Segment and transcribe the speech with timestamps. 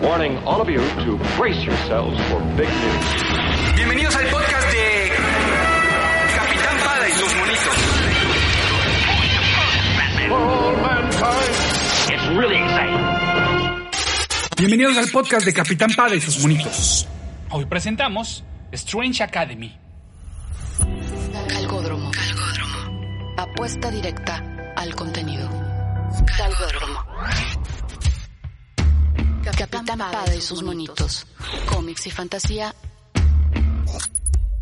[0.00, 3.04] Warning all of you to brace yourselves for big news.
[3.76, 5.12] Bienvenidos al podcast de
[6.34, 7.76] Capitán Pada y sus monitos.
[10.32, 11.52] All mankind.
[12.08, 13.04] It's really exciting.
[14.56, 17.06] Bienvenidos al podcast de Capitán Pada y sus monitos.
[17.50, 19.76] Hoy presentamos Strange Academy.
[21.48, 22.10] Calgódromo.
[22.12, 23.34] Calgódromo.
[23.36, 24.42] Apuesta directa
[24.74, 25.50] al contenido.
[26.38, 27.05] Calgódromo.
[29.56, 31.26] Capitán Pada y sus monitos.
[31.72, 32.74] Cómics y fantasía.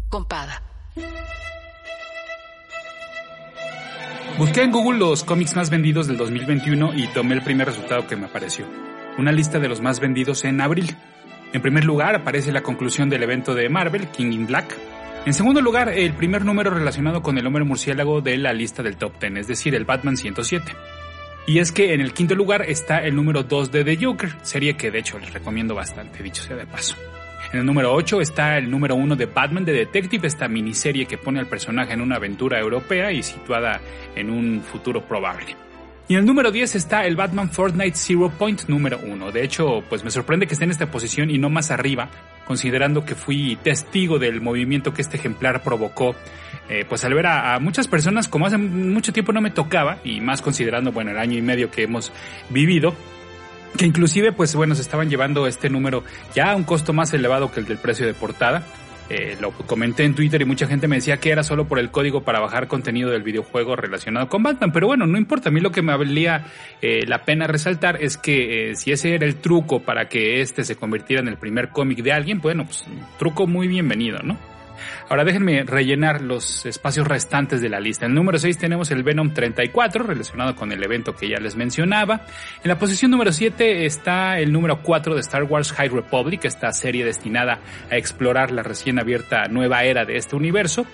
[0.08, 0.62] Con Pada.
[4.38, 8.14] Busqué en Google los cómics más vendidos del 2021 y tomé el primer resultado que
[8.14, 8.66] me apareció.
[9.18, 10.96] Una lista de los más vendidos en abril.
[11.52, 14.76] En primer lugar aparece la conclusión del evento de Marvel, King in Black.
[15.26, 18.96] En segundo lugar, el primer número relacionado con el hombre murciélago de la lista del
[18.96, 20.72] top 10, es decir, el Batman 107.
[21.46, 24.76] Y es que en el quinto lugar está el número 2 de The Joker, serie
[24.76, 26.96] que de hecho les recomiendo bastante, dicho sea de paso.
[27.52, 31.18] En el número 8 está el número 1 de Batman de Detective, esta miniserie que
[31.18, 33.80] pone al personaje en una aventura europea y situada
[34.16, 35.54] en un futuro probable.
[36.08, 39.30] Y en el número 10 está el Batman Fortnite Zero Point número 1.
[39.30, 42.08] De hecho, pues me sorprende que esté en esta posición y no más arriba,
[42.46, 46.14] considerando que fui testigo del movimiento que este ejemplar provocó,
[46.68, 49.98] eh, pues al ver a, a, muchas personas como hace mucho tiempo no me tocaba,
[50.04, 52.12] y más considerando, bueno, el año y medio que hemos
[52.50, 52.94] vivido,
[53.76, 57.50] que inclusive, pues bueno, se estaban llevando este número ya a un costo más elevado
[57.50, 58.62] que el del precio de portada.
[59.10, 61.90] Eh, lo comenté en Twitter y mucha gente me decía que era solo por el
[61.90, 65.60] código para bajar contenido del videojuego relacionado con Batman, pero bueno, no importa, a mí
[65.60, 66.46] lo que me valía
[66.80, 70.64] eh, la pena resaltar es que eh, si ese era el truco para que este
[70.64, 72.86] se convirtiera en el primer cómic de alguien, bueno, pues
[73.18, 74.38] truco muy bienvenido, ¿no?
[75.08, 78.06] Ahora déjenme rellenar los espacios restantes de la lista.
[78.06, 81.56] En el número 6 tenemos el Venom 34, relacionado con el evento que ya les
[81.56, 82.22] mencionaba.
[82.62, 86.72] En la posición número 7 está el número 4 de Star Wars High Republic, esta
[86.72, 90.86] serie destinada a explorar la recién abierta nueva era de este universo.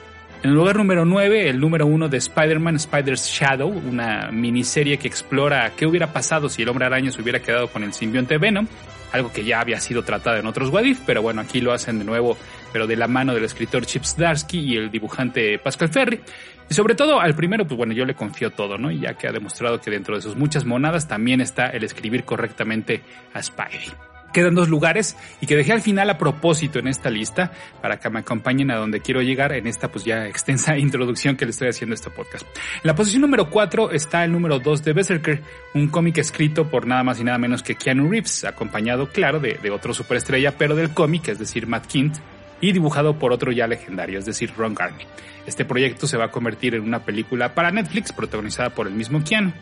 [0.42, 5.06] En el lugar número 9, el número 1 de Spider-Man Spider's Shadow, una miniserie que
[5.06, 8.66] explora qué hubiera pasado si el hombre araña se hubiera quedado con el simbionte Venom,
[9.12, 12.06] algo que ya había sido tratado en otros Wadif, pero bueno, aquí lo hacen de
[12.06, 12.38] nuevo,
[12.72, 16.20] pero de la mano del escritor Chip Zdarsky y el dibujante Pascal Ferry.
[16.68, 18.90] Y sobre todo al primero, pues bueno, yo le confío todo, ¿no?
[18.90, 22.24] Y ya que ha demostrado que dentro de sus muchas monadas también está el escribir
[22.24, 23.02] correctamente
[23.34, 23.92] a Spidey
[24.32, 28.10] quedan dos lugares y que dejé al final a propósito en esta lista para que
[28.10, 31.68] me acompañen a donde quiero llegar en esta pues ya extensa introducción que le estoy
[31.68, 32.46] haciendo a este podcast.
[32.46, 35.42] En la posición número 4 está el número 2 de Berserker,
[35.74, 39.54] un cómic escrito por nada más y nada menos que Keanu Reeves, acompañado claro de,
[39.54, 42.16] de otro superestrella pero del cómic, es decir, Matt Kint,
[42.60, 45.06] y dibujado por otro ya legendario, es decir, Ron Garney.
[45.46, 49.22] Este proyecto se va a convertir en una película para Netflix protagonizada por el mismo
[49.24, 49.52] Keanu.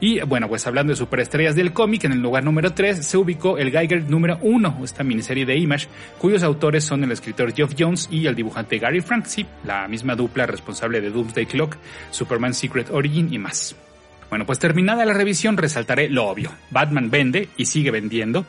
[0.00, 3.58] Y bueno, pues hablando de superestrellas del cómic, en el lugar número 3 se ubicó
[3.58, 5.88] el Geiger número 1, esta miniserie de Image,
[6.18, 10.46] cuyos autores son el escritor Geoff Jones y el dibujante Gary Franksy, la misma dupla
[10.46, 11.76] responsable de Doomsday Clock,
[12.10, 13.74] Superman Secret Origin y más.
[14.30, 16.52] Bueno, pues terminada la revisión resaltaré lo obvio.
[16.70, 18.44] Batman vende y sigue vendiendo.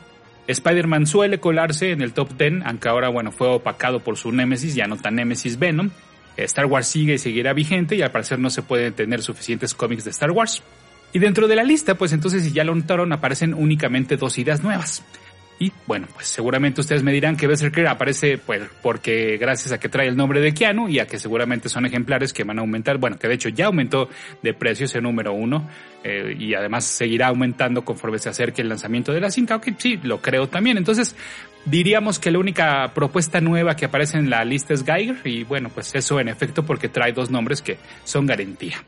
[0.50, 4.74] Spider-Man suele colarse en el top 10, aunque ahora bueno fue opacado por su némesis,
[4.74, 5.90] ya no tan némesis Venom.
[6.36, 10.04] Star Wars sigue y seguirá vigente y al parecer no se pueden tener suficientes cómics
[10.04, 10.62] de Star Wars.
[11.12, 14.62] Y dentro de la lista, pues entonces si ya lo notaron, aparecen únicamente dos ideas
[14.62, 15.02] nuevas.
[15.62, 19.90] Y bueno, pues seguramente ustedes me dirán que Berserker aparece pues porque gracias a que
[19.90, 22.96] trae el nombre de Keanu y a que seguramente son ejemplares que van a aumentar,
[22.96, 24.08] bueno, que de hecho ya aumentó
[24.42, 25.68] de precio ese número uno
[26.02, 30.00] eh, y además seguirá aumentando conforme se acerque el lanzamiento de la cinta, ok, sí,
[30.02, 30.78] lo creo también.
[30.78, 31.14] Entonces
[31.66, 35.68] diríamos que la única propuesta nueva que aparece en la lista es Geiger y bueno,
[35.68, 38.82] pues eso en efecto porque trae dos nombres que son garantía.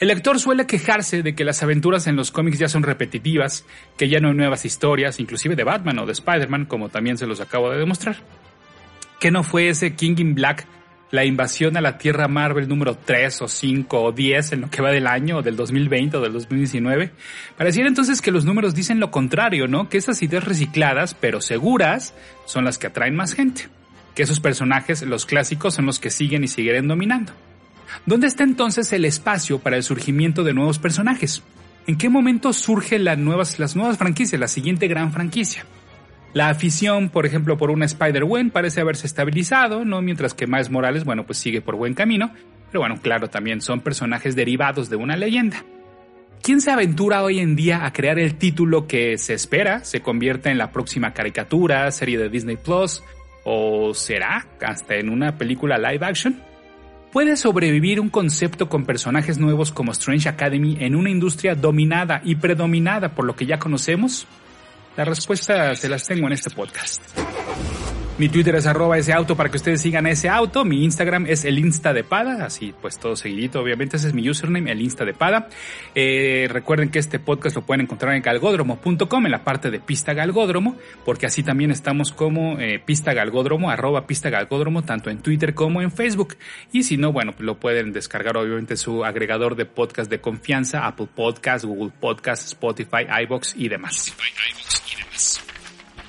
[0.00, 3.64] El lector suele quejarse de que las aventuras en los cómics ya son repetitivas,
[3.96, 7.26] que ya no hay nuevas historias, inclusive de Batman o de Spider-Man, como también se
[7.26, 8.16] los acabo de demostrar.
[9.20, 10.66] ¿Qué no fue ese King in Black,
[11.12, 14.82] la invasión a la Tierra Marvel número 3 o 5 o 10 en lo que
[14.82, 17.12] va del año, o del 2020 o del 2019?
[17.56, 19.88] Pareciera entonces que los números dicen lo contrario, ¿no?
[19.88, 22.14] Que esas ideas recicladas, pero seguras,
[22.46, 23.68] son las que atraen más gente.
[24.14, 27.32] Que esos personajes, los clásicos, son los que siguen y seguirán dominando.
[28.06, 31.42] ¿Dónde está entonces el espacio para el surgimiento de nuevos personajes?
[31.86, 35.64] ¿En qué momento surgen las nuevas, las nuevas franquicias, la siguiente gran franquicia?
[36.32, 40.00] La afición, por ejemplo, por una Spider-Gwen parece haberse estabilizado, ¿no?
[40.00, 42.32] Mientras que Miles Morales, bueno, pues sigue por buen camino.
[42.70, 45.62] Pero bueno, claro, también son personajes derivados de una leyenda.
[46.42, 50.50] ¿Quién se aventura hoy en día a crear el título que se espera se convierta
[50.50, 53.02] en la próxima caricatura, serie de Disney Plus?
[53.44, 56.40] ¿O será hasta en una película live action?
[57.12, 62.36] ¿Puede sobrevivir un concepto con personajes nuevos como Strange Academy en una industria dominada y
[62.36, 64.26] predominada por lo que ya conocemos?
[64.96, 67.02] La respuesta se las tengo en este podcast.
[68.18, 70.66] Mi Twitter es arroba ese auto para que ustedes sigan ese auto.
[70.66, 73.60] Mi Instagram es el Insta de Pada, así pues todo seguidito.
[73.60, 75.48] Obviamente ese es mi username, el Insta de Pada.
[75.94, 80.12] Eh, recuerden que este podcast lo pueden encontrar en galgódromo.com, en la parte de Pista
[80.12, 80.76] Galgódromo,
[81.06, 85.80] porque así también estamos como eh, Pista Galgódromo, arroba Pista Galgódromo, tanto en Twitter como
[85.80, 86.36] en Facebook.
[86.70, 91.08] Y si no, bueno, lo pueden descargar obviamente su agregador de podcast de confianza, Apple
[91.14, 94.14] Podcast, Google Podcast, Spotify, iBox y demás.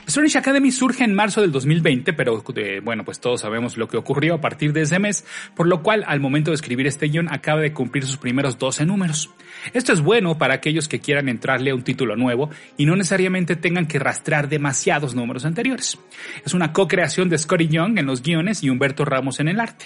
[0.05, 3.97] Strange Academy surge en marzo del 2020, pero eh, bueno, pues todos sabemos lo que
[3.97, 7.31] ocurrió a partir de ese mes, por lo cual al momento de escribir este guion
[7.31, 9.29] acaba de cumplir sus primeros 12 números.
[9.73, 13.55] Esto es bueno para aquellos que quieran entrarle a un título nuevo y no necesariamente
[13.55, 15.97] tengan que rastrear demasiados números anteriores.
[16.45, 19.85] Es una co-creación de Scotty Young en los guiones y Humberto Ramos en el arte.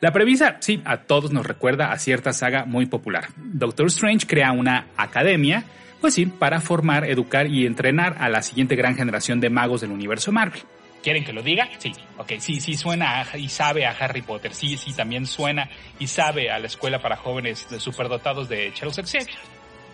[0.00, 3.28] La premisa, sí, a todos nos recuerda a cierta saga muy popular.
[3.36, 5.64] Doctor Strange crea una academia
[6.00, 9.90] pues sí, para formar, educar y entrenar a la siguiente gran generación de magos del
[9.90, 10.60] universo Marvel.
[11.02, 11.68] ¿Quieren que lo diga?
[11.78, 15.70] Sí, ok, sí, sí suena y sabe a Harry Potter, sí, sí, también suena
[16.00, 19.38] y sabe a la escuela para jóvenes de superdotados de Charles Xavier.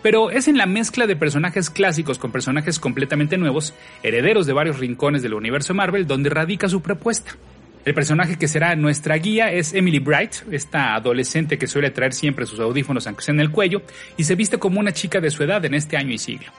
[0.01, 4.79] Pero es en la mezcla de personajes clásicos con personajes completamente nuevos, herederos de varios
[4.79, 7.37] rincones del universo Marvel, donde radica su propuesta.
[7.85, 12.45] El personaje que será nuestra guía es Emily Bright, esta adolescente que suele traer siempre
[12.45, 13.81] sus audífonos aunque sea en el cuello
[14.15, 16.49] y se viste como una chica de su edad en este año y siglo.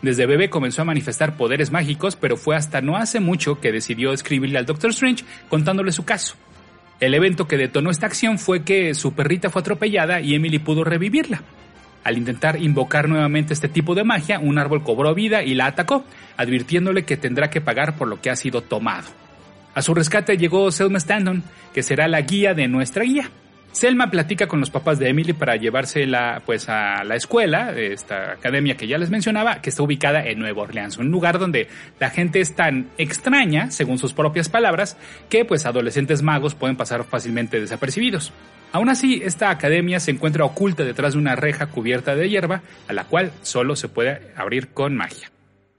[0.00, 4.14] Desde bebé comenzó a manifestar poderes mágicos, pero fue hasta no hace mucho que decidió
[4.14, 6.36] escribirle al Doctor Strange contándole su caso.
[7.00, 10.84] El evento que detonó esta acción fue que su perrita fue atropellada y Emily pudo
[10.84, 11.42] revivirla.
[12.02, 16.04] Al intentar invocar nuevamente este tipo de magia, un árbol cobró vida y la atacó,
[16.38, 19.21] advirtiéndole que tendrá que pagar por lo que ha sido tomado.
[19.74, 21.42] A su rescate llegó Selma Standon,
[21.72, 23.30] que será la guía de nuestra guía.
[23.72, 28.76] Selma platica con los papás de Emily para llevársela pues a la escuela, esta academia
[28.76, 32.40] que ya les mencionaba, que está ubicada en Nueva Orleans, un lugar donde la gente
[32.40, 34.98] es tan extraña, según sus propias palabras,
[35.30, 38.30] que pues adolescentes magos pueden pasar fácilmente desapercibidos.
[38.72, 42.92] Aún así, esta academia se encuentra oculta detrás de una reja cubierta de hierba, a
[42.92, 45.31] la cual solo se puede abrir con magia.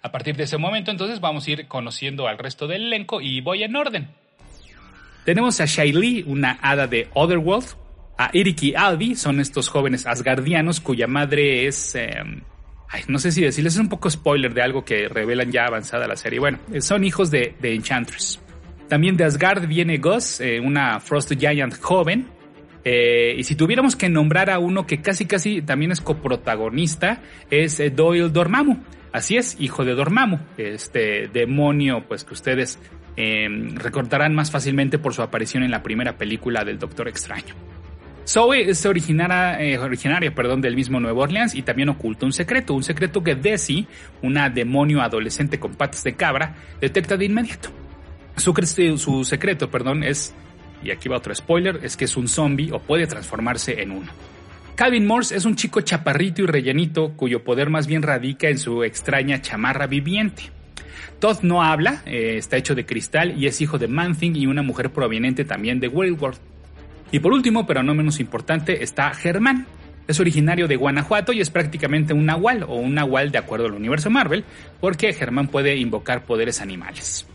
[0.03, 3.39] A partir de ese momento, entonces, vamos a ir conociendo al resto del elenco y
[3.39, 4.09] voy en orden.
[5.23, 7.67] Tenemos a Shailene, una hada de Otherworld.
[8.17, 11.95] A Eric y Albi, son estos jóvenes asgardianos cuya madre es...
[11.95, 12.41] Em,
[13.07, 16.17] no sé si decirles, es un poco spoiler de algo que revelan ya avanzada la
[16.17, 16.39] serie.
[16.39, 18.41] Bueno, son hijos de, Enchantress.
[18.89, 22.27] También de Asgard viene Gus, eh, una Frost Giant joven.
[22.83, 27.79] Eh, y si tuviéramos que nombrar a uno que casi casi también es coprotagonista, es
[27.79, 32.79] eh, Doyle Dormammu Así es, hijo de Dormammu, este demonio pues que ustedes
[33.15, 37.53] em, recordarán más fácilmente por su aparición en la primera película del Doctor Extraño.
[38.27, 42.73] Zoe es originaria, eh, originaria perdón, del mismo Nueva Orleans y también oculta un secreto,
[42.73, 43.85] un secreto que Desi,
[44.23, 47.69] una demonio adolescente con patas de cabra, detecta de inmediato.
[48.35, 48.51] Su,
[48.97, 50.33] su secreto, perdón, es,
[50.81, 54.11] y aquí va otro spoiler, es que es un zombie o puede transformarse en uno.
[54.75, 58.83] Calvin Morse es un chico chaparrito y rellenito cuyo poder más bien radica en su
[58.83, 60.49] extraña chamarra viviente.
[61.19, 64.63] Todd no habla, eh, está hecho de cristal y es hijo de Manthing y una
[64.63, 66.37] mujer proveniente también de World.
[67.11, 69.67] Y por último, pero no menos importante, está Germán.
[70.07, 73.73] Es originario de Guanajuato y es prácticamente un nahual o un nahual de acuerdo al
[73.73, 74.43] universo Marvel,
[74.81, 77.27] porque Germán puede invocar poderes animales.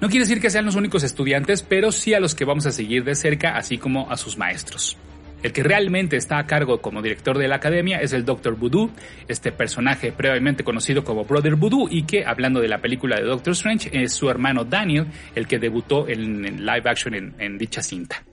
[0.00, 2.72] No quiere decir que sean los únicos estudiantes, pero sí a los que vamos a
[2.72, 4.96] seguir de cerca, así como a sus maestros.
[5.42, 8.90] El que realmente está a cargo como director de la academia es el Doctor Voodoo,
[9.28, 13.52] este personaje previamente conocido como Brother Voodoo y que, hablando de la película de Doctor
[13.52, 18.24] Strange, es su hermano Daniel, el que debutó en, live action en, dicha cinta.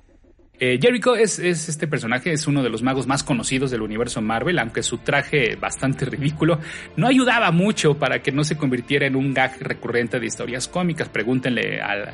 [0.59, 4.57] Eh, Jericho es, este personaje, es uno de los magos más conocidos del universo Marvel,
[4.57, 6.59] aunque su traje bastante ridículo
[6.95, 11.09] no ayudaba mucho para que no se convirtiera en un gag recurrente de historias cómicas.
[11.09, 12.13] Pregúntenle al,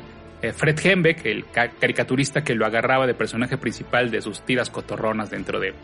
[0.52, 5.60] Fred Hembeck, el caricaturista que lo agarraba de personaje principal de sus tiras cotorronas dentro
[5.60, 5.74] de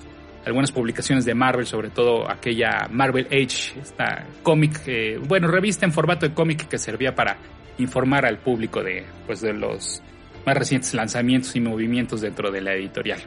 [0.44, 5.92] algunas publicaciones de Marvel, sobre todo aquella Marvel Age, esta cómic, eh, bueno, revista en
[5.92, 7.36] formato de cómic que servía para
[7.78, 10.02] informar al público de, pues, de los
[10.46, 13.20] más recientes lanzamientos y movimientos dentro de la editorial.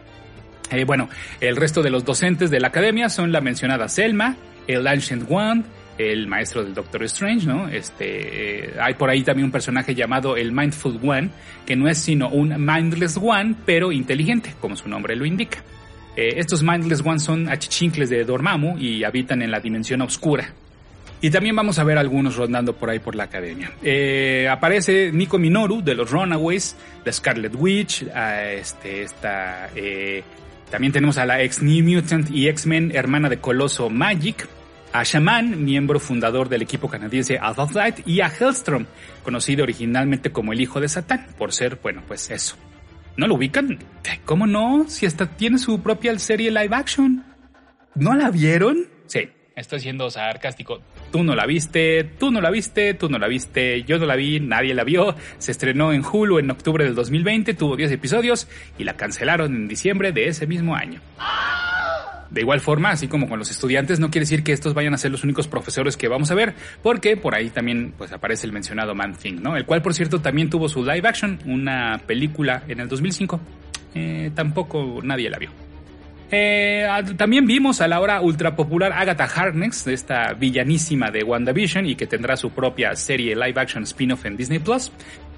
[0.72, 1.10] Eh, bueno,
[1.40, 5.64] el resto de los docentes de la academia son la mencionada Selma, el Ancient One,
[6.10, 7.68] el maestro del Doctor Strange, ¿no?
[7.68, 11.30] Este, eh, hay por ahí también un personaje llamado el Mindful One,
[11.66, 15.60] que no es sino un Mindless One, pero inteligente, como su nombre lo indica.
[16.16, 20.54] Eh, estos Mindless Ones son achichincles de Dormammu y habitan en la dimensión oscura.
[21.24, 23.72] Y también vamos a ver algunos rondando por ahí por la academia.
[23.84, 29.70] Eh, aparece Nico Minoru de los Runaways, de Scarlet Witch, este, esta,
[30.72, 34.48] también tenemos a la ex New Mutant y X-Men hermana de Coloso Magic,
[34.94, 38.86] a Shaman, miembro fundador del equipo canadiense Alpha Flight, y a Hellstrom,
[39.24, 42.56] conocido originalmente como el hijo de Satán, por ser, bueno, pues eso.
[43.18, 43.80] ¿No lo ubican?
[44.26, 44.86] ¿Cómo no?
[44.88, 47.24] Si hasta tiene su propia serie live action.
[47.96, 48.88] ¿No la vieron?
[49.08, 50.82] Sí, estoy siendo sarcástico.
[51.12, 54.16] Tú no la viste, tú no la viste, tú no la viste, yo no la
[54.16, 55.16] vi, nadie la vio.
[55.40, 59.68] Se estrenó en Hulu en octubre del 2020, tuvo 10 episodios y la cancelaron en
[59.68, 61.02] diciembre de ese mismo año.
[62.32, 64.98] De igual forma, así como con los estudiantes, no quiere decir que estos vayan a
[64.98, 68.54] ser los únicos profesores que vamos a ver, porque por ahí también pues aparece el
[68.54, 69.58] mencionado Man Thing, ¿no?
[69.58, 73.40] El cual, por cierto, también tuvo su live action, una película en el 2005.
[73.96, 75.50] Eh, tampoco nadie la vio.
[76.34, 81.96] Eh, también vimos a la hora ultra popular Agatha Harkness, esta villanísima de WandaVision y
[81.96, 84.94] que tendrá su propia serie live action spin-off en Disney Plus.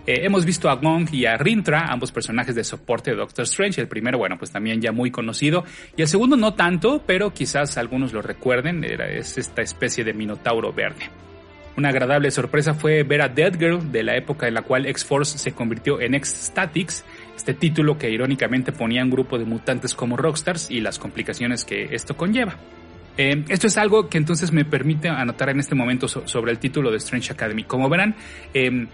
[0.06, 3.80] Eh, hemos visto a Gong y a Rintra, ambos personajes de soporte de Doctor Strange.
[3.80, 5.64] El primero, bueno, pues también ya muy conocido.
[5.96, 8.84] Y el segundo no tanto, pero quizás algunos lo recuerden.
[8.84, 11.10] Era, es esta especie de minotauro verde.
[11.76, 15.40] Una agradable sorpresa fue ver a Dead Girl de la época en la cual X-Force
[15.40, 17.04] se convirtió en X-Statics,
[17.36, 21.96] este título que irónicamente ponía un grupo de mutantes como Rockstars y las complicaciones que
[21.96, 22.58] esto conlleva.
[23.18, 26.92] Eh, esto es algo que entonces me permite anotar en este momento sobre el título
[26.92, 27.64] de Strange Academy.
[27.64, 28.16] Como verán,
[28.54, 28.88] eh,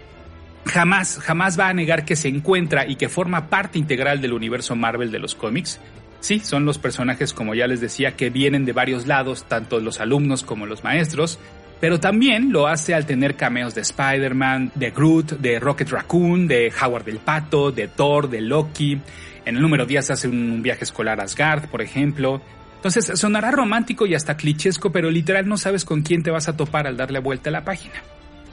[0.64, 4.76] jamás, jamás va a negar que se encuentra y que forma parte integral del universo
[4.76, 5.80] Marvel de los cómics.
[6.20, 10.00] Sí, son los personajes, como ya les decía, que vienen de varios lados, tanto los
[10.00, 11.38] alumnos como los maestros,
[11.80, 16.70] pero también lo hace al tener cameos de Spider-Man, de Groot, de Rocket Raccoon, de
[16.80, 19.00] Howard el Pato, de Thor, de Loki.
[19.46, 22.42] En el número 10 hace un viaje escolar a Asgard, por ejemplo.
[22.76, 26.56] Entonces sonará romántico y hasta clichesco, pero literal no sabes con quién te vas a
[26.56, 27.94] topar al darle vuelta a la página.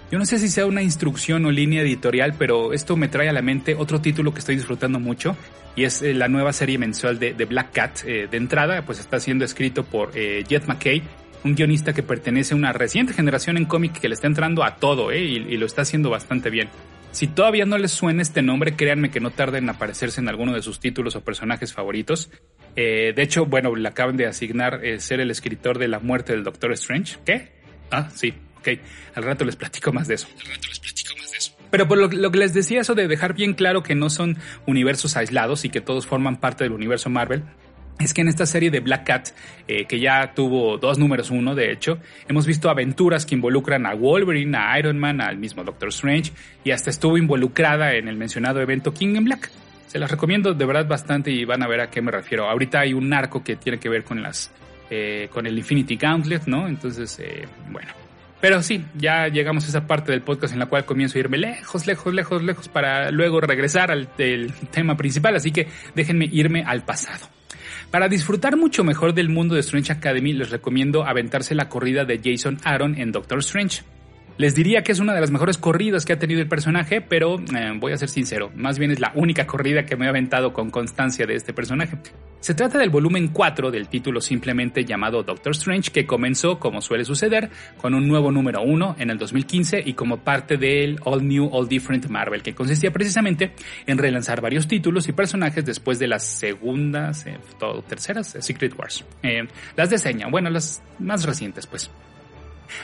[0.10, 3.34] Yo no sé si sea una instrucción o línea editorial, pero esto me trae a
[3.34, 5.36] la mente otro título que estoy disfrutando mucho
[5.76, 8.00] y es eh, la nueva serie mensual de, Black Cat.
[8.06, 11.04] Eh, de entrada, pues está siendo escrito por eh, Jet McKay,
[11.44, 14.78] un guionista que pertenece a una reciente generación en cómic que le está entrando a
[14.78, 16.70] todo y, y, lo está haciendo bastante bien.
[17.12, 20.54] Si todavía no les suena este nombre, créanme que no tarda en aparecerse en alguno
[20.54, 22.30] de sus títulos o personajes favoritos.
[22.76, 26.74] de hecho, bueno, le acaban de asignar ser el escritor de La muerte del Doctor
[26.74, 27.18] Strange.
[27.26, 27.50] ¿Qué?
[27.90, 28.34] Ah, sí,
[28.68, 28.80] Ok,
[29.16, 30.28] al rato les platico más de eso.
[30.40, 31.54] Al rato les platico más de eso.
[31.70, 35.16] Pero por lo, que les decía, eso de dejar bien claro que no son universos
[35.16, 37.44] aislados y que todos forman parte del universo Marvel,
[38.00, 39.30] es que en esta serie de Black Cat,
[39.68, 43.96] eh, que ya tuvo dos números uno, de hecho, hemos visto aventuras que involucran a
[43.96, 46.32] Wolverine, a Iron Man, al mismo Doctor Strange,
[46.64, 49.50] y hasta estuvo involucrada en el mencionado evento King in Black.
[49.88, 52.50] Se las recomiendo de verdad bastante y van a ver a qué me refiero.
[52.50, 54.52] Ahorita hay un arco que tiene que ver con las,
[54.90, 56.68] eh, con el Infinity Gauntlet, ¿no?
[56.68, 57.92] Entonces, eh, bueno,
[58.40, 61.38] pero sí, ya llegamos a esa parte del podcast en la cual comienzo a irme
[61.38, 64.08] lejos, lejos, lejos, lejos para luego regresar al
[64.72, 67.28] tema principal, así que déjenme irme al pasado.
[67.92, 72.20] Para disfrutar mucho mejor del mundo de Strange Academy, les recomiendo aventarse la corrida de
[72.24, 73.84] Jason Aaron en Doctor Strange.
[74.38, 77.40] Les diría que es una de las mejores corridas que ha tenido el personaje, pero
[77.40, 80.54] eh, voy a ser sincero, más bien es la única corrida que me he aventado
[80.54, 81.98] con constancia de este personaje.
[82.40, 87.04] Se trata del volumen 4 del título simplemente llamado Doctor Strange, que comenzó, como suele
[87.04, 87.50] suceder,
[87.82, 91.68] con un nuevo número 1 en el 2015 y como parte del All New, All
[91.68, 93.54] Different Marvel, que consistía precisamente
[93.88, 97.40] en relanzar varios títulos y personajes después de las segundas, eh,
[97.90, 99.04] terceras, eh, Secret Wars.
[99.76, 101.90] las de bueno, las más recientes pues.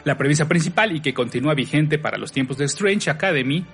[0.03, 3.65] La premisa principal y que continúa vigente para los tiempos de Strange Academy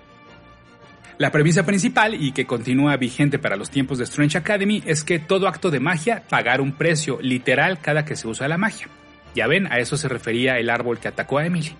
[1.19, 5.19] la premisa principal y que continúa vigente para los tiempos de Strange Academy es que
[5.19, 8.87] todo acto de magia pagar un precio literal cada que se usa la magia.
[9.35, 11.75] Ya ven, a eso se refería el árbol que atacó a Emily.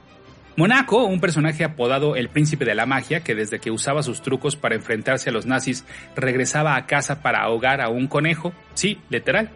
[0.57, 4.57] Monaco, un personaje apodado el príncipe de la magia, que desde que usaba sus trucos
[4.57, 5.85] para enfrentarse a los nazis
[6.17, 9.51] regresaba a casa para ahogar a un conejo, sí, literal,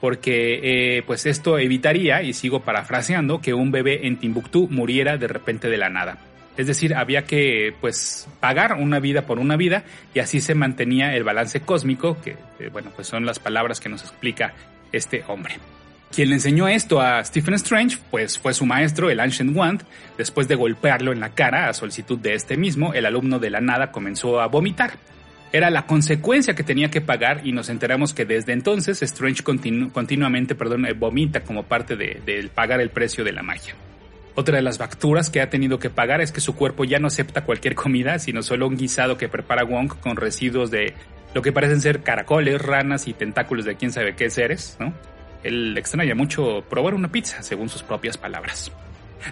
[0.00, 0.60] porque
[0.98, 5.68] eh, pues esto evitaría, y sigo parafraseando, que un bebé en Timbuktu muriera de repente
[5.68, 6.18] de la nada.
[6.56, 11.14] Es decir, había que pues pagar una vida por una vida y así se mantenía
[11.14, 14.54] el balance cósmico, que eh, bueno, pues son las palabras que nos explica
[14.90, 15.54] este hombre.
[16.12, 19.84] Quien le enseñó esto a Stephen Strange, pues fue su maestro, el Ancient Wand.
[20.16, 23.60] Después de golpearlo en la cara a solicitud de este mismo, el alumno de la
[23.60, 24.92] nada comenzó a vomitar
[25.52, 30.54] era la consecuencia que tenía que pagar y nos enteramos que desde entonces Strange continuamente
[30.54, 33.74] perdón, eh, vomita como parte de, pagar el precio de la magia.
[34.34, 37.08] Otra de las facturas que ha tenido que pagar es que su cuerpo ya no
[37.08, 40.94] acepta cualquier comida, sino solo un guisado que prepara Wong con residuos de
[41.34, 44.94] lo que parecen ser caracoles, ranas y tentáculos de quién sabe qué seres, ¿no?
[45.42, 48.70] Él extraña mucho probar una pizza, según sus propias palabras.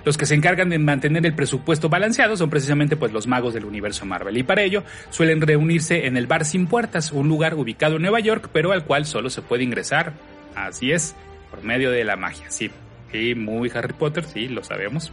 [0.05, 3.65] Los que se encargan de mantener el presupuesto balanceado son precisamente pues los magos del
[3.65, 7.97] universo Marvel y para ello suelen reunirse en el Bar Sin Puertas, un lugar ubicado
[7.97, 10.13] en Nueva York, pero al cual solo se puede ingresar,
[10.55, 11.15] así es,
[11.51, 12.71] por medio de la magia, sí.
[13.13, 15.13] Sí, muy Harry Potter, sí, lo sabemos.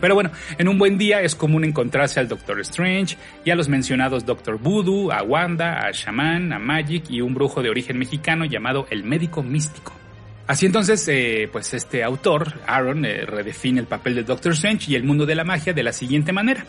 [0.00, 3.68] Pero bueno, en un buen día es común encontrarse al Doctor Strange y a los
[3.68, 8.44] mencionados Doctor Voodoo, a Wanda, a Shaman, a Magic y un brujo de origen mexicano
[8.44, 9.92] llamado el Médico Místico.
[10.46, 14.94] Así entonces, eh, pues este autor, Aaron, eh, redefine el papel de Doctor Strange y
[14.94, 16.64] el mundo de la magia de la siguiente manera.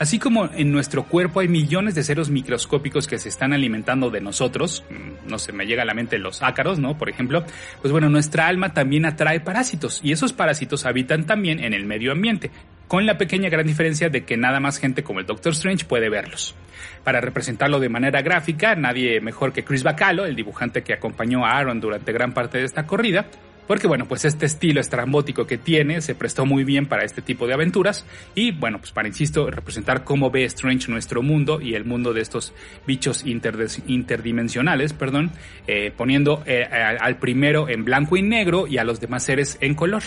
[0.00, 4.20] Así como en nuestro cuerpo hay millones de seres microscópicos que se están alimentando de
[4.20, 6.98] nosotros, mm, no se me llega a la mente los ácaros, ¿no?
[6.98, 7.44] Por ejemplo,
[7.80, 12.10] pues bueno, nuestra alma también atrae parásitos y esos parásitos habitan también en el medio
[12.10, 12.50] ambiente,
[12.90, 16.08] con la pequeña gran diferencia de que nada más gente como el Doctor Strange puede
[16.08, 16.56] verlos.
[17.04, 21.52] Para representarlo de manera gráfica, nadie mejor que Chris Bacalo, el dibujante que acompañó a
[21.52, 23.26] Aaron durante gran parte de esta corrida,
[23.68, 27.46] porque bueno, pues este estilo estrambótico que tiene se prestó muy bien para este tipo
[27.46, 28.04] de aventuras
[28.34, 32.22] y bueno, pues para, insisto, representar cómo ve Strange nuestro mundo y el mundo de
[32.22, 32.52] estos
[32.88, 35.30] bichos interdimensionales, perdón,
[35.68, 39.76] eh, poniendo eh, al primero en blanco y negro y a los demás seres en
[39.76, 40.02] color.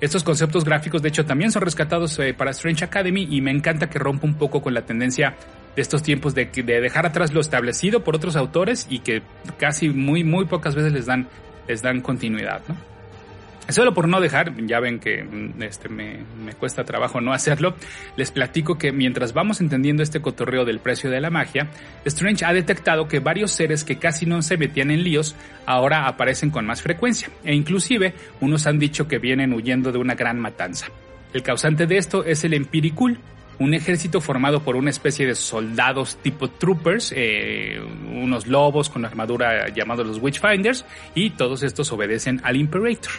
[0.00, 3.90] Estos conceptos gráficos, de hecho, también son rescatados eh, para Strange Academy y me encanta
[3.90, 5.36] que rompa un poco con la tendencia
[5.76, 9.22] de estos tiempos de, de, dejar atrás lo establecido por otros autores y que
[9.58, 11.28] casi muy, muy pocas veces les dan,
[11.68, 12.89] les dan continuidad, ¿no?
[13.68, 17.76] Solo por no dejar, ya ven que mm, este, me, me, cuesta trabajo no hacerlo,
[18.16, 21.68] les platico que mientras vamos entendiendo este cotorreo del precio de la magia,
[22.04, 25.36] Strange ha detectado que varios seres que casi no se metían en líos
[25.66, 30.14] ahora aparecen con más frecuencia, e inclusive unos han dicho que vienen huyendo de una
[30.14, 30.86] gran matanza.
[31.32, 33.20] El causante de esto es el Empiricul,
[33.60, 37.78] un ejército formado por una especie de soldados tipo troopers, eh,
[38.10, 43.12] unos lobos con armadura llamados los Witchfinders, y todos estos obedecen al Imperator.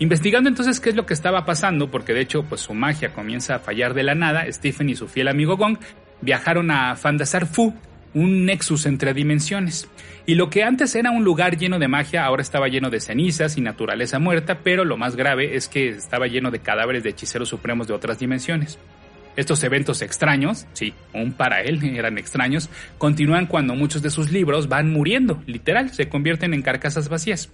[0.00, 3.56] Investigando entonces qué es lo que estaba pasando, porque de hecho pues su magia comienza
[3.56, 5.76] a fallar de la nada, Stephen y su fiel amigo Gong
[6.22, 7.74] viajaron a Fandasar Fu,
[8.14, 9.88] un nexus entre dimensiones.
[10.24, 13.58] Y lo que antes era un lugar lleno de magia ahora estaba lleno de cenizas
[13.58, 17.50] y naturaleza muerta, pero lo más grave es que estaba lleno de cadáveres de hechiceros
[17.50, 18.78] supremos de otras dimensiones.
[19.36, 24.66] Estos eventos extraños, sí, aún para él eran extraños, continúan cuando muchos de sus libros
[24.66, 27.50] van muriendo, literal, se convierten en carcasas vacías.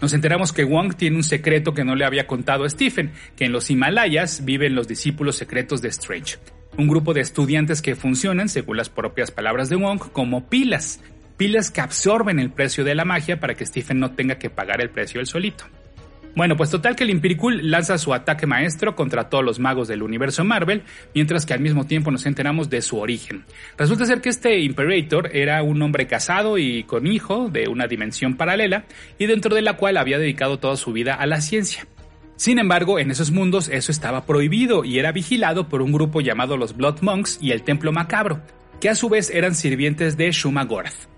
[0.00, 3.44] Nos enteramos que Wong tiene un secreto que no le había contado a Stephen, que
[3.44, 6.38] en los Himalayas viven los discípulos secretos de Strange,
[6.76, 11.00] un grupo de estudiantes que funcionan, según las propias palabras de Wong, como pilas,
[11.36, 14.80] pilas que absorben el precio de la magia para que Stephen no tenga que pagar
[14.80, 15.64] el precio él solito.
[16.36, 20.02] Bueno, pues total que el Impericool lanza su ataque maestro contra todos los magos del
[20.02, 20.82] universo Marvel,
[21.14, 23.44] mientras que al mismo tiempo nos enteramos de su origen.
[23.78, 28.36] Resulta ser que este Imperator era un hombre casado y con hijo de una dimensión
[28.36, 28.84] paralela,
[29.16, 31.86] y dentro de la cual había dedicado toda su vida a la ciencia.
[32.36, 36.56] Sin embargo, en esos mundos eso estaba prohibido y era vigilado por un grupo llamado
[36.56, 38.40] los Blood Monks y el Templo Macabro,
[38.80, 41.08] que a su vez eran sirvientes de Shuma Gorath.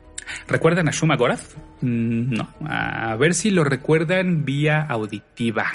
[0.47, 1.57] ¿Recuerdan a Shuma Gorath?
[1.81, 5.67] Mm, no, a ver si lo recuerdan vía auditiva.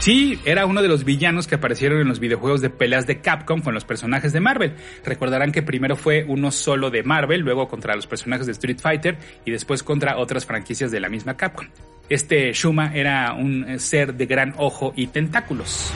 [0.00, 3.60] Sí, era uno de los villanos que aparecieron en los videojuegos de peleas de Capcom
[3.60, 4.74] con los personajes de Marvel.
[5.04, 9.18] Recordarán que primero fue uno solo de Marvel, luego contra los personajes de Street Fighter
[9.44, 11.66] y después contra otras franquicias de la misma Capcom.
[12.08, 15.92] Este Shuma era un ser de gran ojo y tentáculos.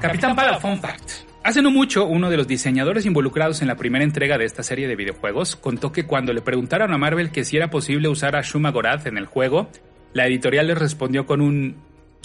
[0.00, 1.31] Capitán Pada, fun fact.
[1.44, 4.86] Hace no mucho, uno de los diseñadores involucrados en la primera entrega de esta serie
[4.86, 8.42] de videojuegos contó que cuando le preguntaron a Marvel que si era posible usar a
[8.42, 9.68] Shuma Gorath en el juego,
[10.12, 11.76] la editorial les respondió con un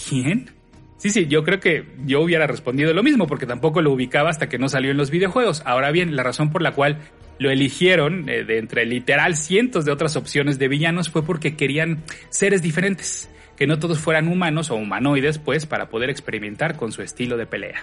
[0.08, 0.50] ¿Quién?
[0.98, 4.48] Sí, sí, yo creo que yo hubiera respondido lo mismo porque tampoco lo ubicaba hasta
[4.48, 5.62] que no salió en los videojuegos.
[5.64, 6.98] Ahora bien, la razón por la cual
[7.40, 12.04] lo eligieron eh, de entre literal cientos de otras opciones de villanos fue porque querían
[12.30, 17.02] seres diferentes, que no todos fueran humanos o humanoides, pues, para poder experimentar con su
[17.02, 17.82] estilo de pelea.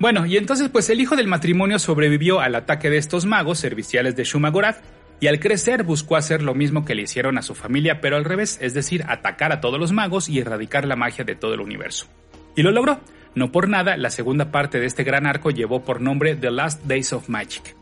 [0.00, 4.14] Bueno, y entonces pues el hijo del matrimonio sobrevivió al ataque de estos magos serviciales
[4.14, 4.78] de Shumagorath
[5.20, 8.24] y al crecer buscó hacer lo mismo que le hicieron a su familia, pero al
[8.24, 11.60] revés, es decir, atacar a todos los magos y erradicar la magia de todo el
[11.60, 12.06] universo.
[12.54, 13.00] Y lo logró.
[13.34, 16.84] No por nada, la segunda parte de este gran arco llevó por nombre The Last
[16.84, 17.74] Days of Magic.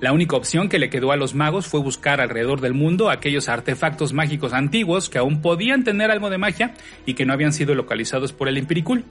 [0.00, 3.48] La única opción que le quedó a los magos fue buscar alrededor del mundo aquellos
[3.48, 7.74] artefactos mágicos antiguos que aún podían tener algo de magia y que no habían sido
[7.74, 9.04] localizados por el Empiricul.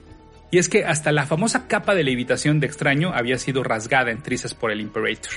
[0.50, 4.22] Y es que hasta la famosa capa de levitación de extraño había sido rasgada en
[4.22, 5.32] trizas por el Imperator.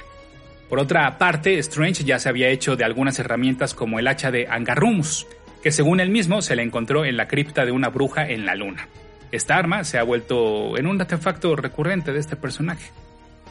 [0.69, 4.47] Por otra parte, Strange ya se había hecho de algunas herramientas como el hacha de
[4.47, 5.27] Angarrumus,
[5.61, 8.55] que según él mismo se le encontró en la cripta de una bruja en la
[8.55, 8.87] luna.
[9.33, 12.91] Esta arma se ha vuelto en un artefacto recurrente de este personaje.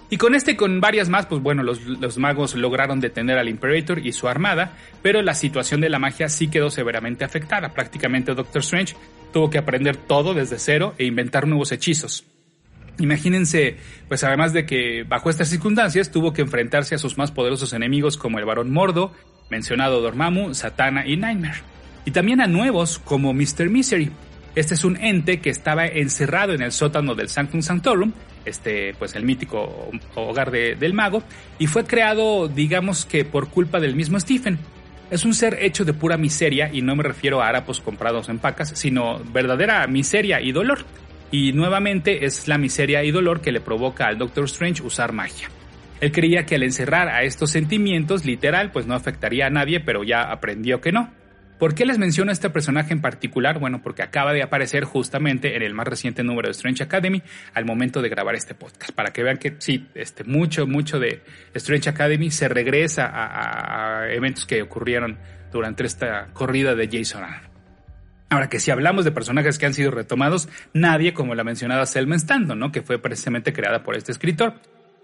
[0.08, 3.48] Y con este y con varias más, pues bueno, los, los, magos lograron detener al
[3.48, 7.68] Imperator y su armada, pero la situación de la magia sí quedó severamente afectada.
[7.68, 8.96] Prácticamente Doctor Strange
[9.32, 12.24] tuvo que aprender todo desde cero e inventar nuevos hechizos.
[12.98, 13.76] Imagínense,
[14.08, 18.16] pues además de que bajo estas circunstancias tuvo que enfrentarse a sus más poderosos enemigos
[18.16, 19.12] como el Barón Mordo,
[19.48, 21.62] mencionado Dormammu, Satana y Nightmare.
[22.04, 23.68] y también a nuevos como Mr.
[23.68, 24.10] Misery.
[24.54, 28.12] Este es un ente que estaba encerrado en el sótano del Sanctum Sanctorum,
[28.44, 31.22] este, pues el mítico hogar del mago,
[31.58, 34.58] y fue creado, digamos que por culpa del mismo Stephen.
[35.10, 38.38] Es un ser hecho de pura miseria, y no me refiero a harapos comprados en
[38.38, 40.84] pacas, sino verdadera miseria y dolor.
[41.32, 45.48] Y nuevamente es la miseria y dolor que le provoca al Doctor Strange usar magia.
[46.00, 50.04] Él creía que al encerrar a estos sentimientos, literal, pues no afectaría a nadie, pero
[50.04, 51.10] ya aprendió que no.
[51.60, 53.58] ¿Por qué les menciono a este personaje en particular?
[53.58, 57.66] Bueno, porque acaba de aparecer justamente en el más reciente número de Strange Academy al
[57.66, 61.20] momento de grabar este podcast, para que vean que sí, este, mucho, mucho de
[61.52, 65.18] Strange Academy se regresa a, eventos que ocurrieron
[65.52, 67.24] durante esta corrida de Jason.
[68.30, 72.16] Ahora que si hablamos de personajes que han sido retomados, nadie como la mencionada Selma
[72.16, 72.72] Stanton, ¿no?
[72.72, 74.54] que fue precisamente creada por este escritor.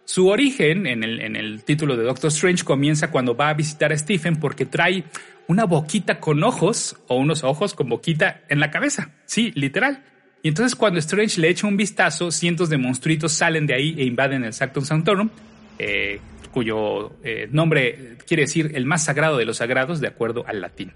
[0.07, 3.93] Su origen en el, en el título de Doctor Strange comienza cuando va a visitar
[3.93, 5.05] a Stephen porque trae
[5.49, 9.11] una boquita con ojos o unos ojos con boquita en la cabeza.
[9.27, 10.05] Sí, literal.
[10.43, 14.05] Y entonces cuando Strange le echa un vistazo, cientos de monstruitos salen de ahí e
[14.05, 15.31] invaden el Sanctum Sanctorum,
[15.79, 16.21] eh,
[16.53, 20.93] cuyo eh, nombre quiere decir el más sagrado de los sagrados de acuerdo al latín.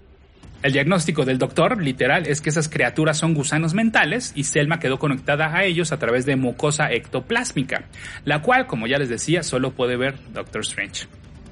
[0.63, 4.99] El diagnóstico del doctor, literal, es que esas criaturas son gusanos mentales y Selma quedó
[4.99, 7.85] conectada a ellos a través de mucosa ectoplásmica,
[8.25, 11.07] la cual, como ya les decía, solo puede ver Doctor Strange.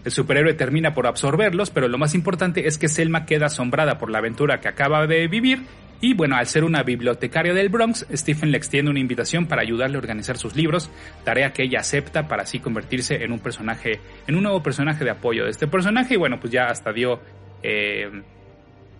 [0.05, 4.09] El superhéroe termina por absorberlos, pero lo más importante es que Selma queda asombrada por
[4.09, 5.63] la aventura que acaba de vivir
[6.01, 9.97] y bueno, al ser una bibliotecaria del Bronx, Stephen le extiende una invitación para ayudarle
[9.97, 10.89] a organizar sus libros,
[11.25, 15.11] tarea que ella acepta para así convertirse en un personaje, en un nuevo personaje de
[15.11, 17.19] apoyo de este personaje y bueno, pues ya hasta dio
[17.61, 18.09] eh,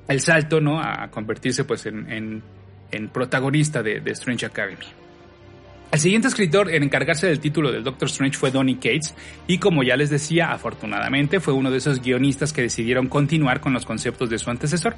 [0.10, 0.82] el salto, ¿no?
[0.82, 2.44] A convertirse pues en,
[3.14, 4.86] protagonista de, Strange Academy.
[5.91, 9.15] El siguiente escritor en encargarse del título del Doctor Strange fue Donny Cates
[9.47, 13.73] y como ya les decía, afortunadamente fue uno de esos guionistas que decidieron continuar con
[13.73, 14.95] los conceptos de su antecesor,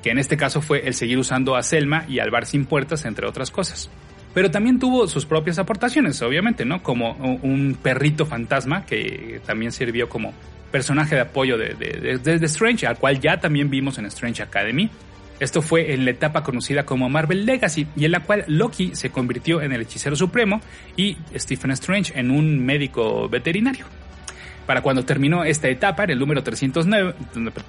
[0.00, 3.04] que en este caso fue el seguir usando a Selma y al bar sin puertas,
[3.04, 3.90] entre otras cosas.
[4.32, 6.84] Pero también tuvo sus propias aportaciones, obviamente, ¿no?
[6.84, 10.32] Como un perrito fantasma que también sirvió como
[10.70, 14.90] personaje de apoyo de, de, Strange, al cual ya también vimos en Strange Academy.
[15.40, 19.10] Esto fue en la etapa conocida como Marvel Legacy y en la cual Loki se
[19.10, 20.60] convirtió en el hechicero supremo
[20.96, 23.86] y Stephen Strange en un médico veterinario.
[24.66, 27.14] Para cuando terminó esta etapa, en el número 309,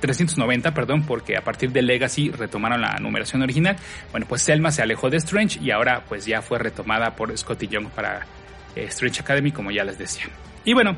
[0.02, 3.78] 390, perdón, porque a partir de Legacy retomaron la numeración original,
[4.12, 7.68] bueno, pues Selma se alejó de Strange y ahora pues ya fue retomada por Scotty
[7.68, 8.26] Young para
[8.76, 10.26] eh, Strange Academy, como ya les decía.
[10.66, 10.98] Y bueno,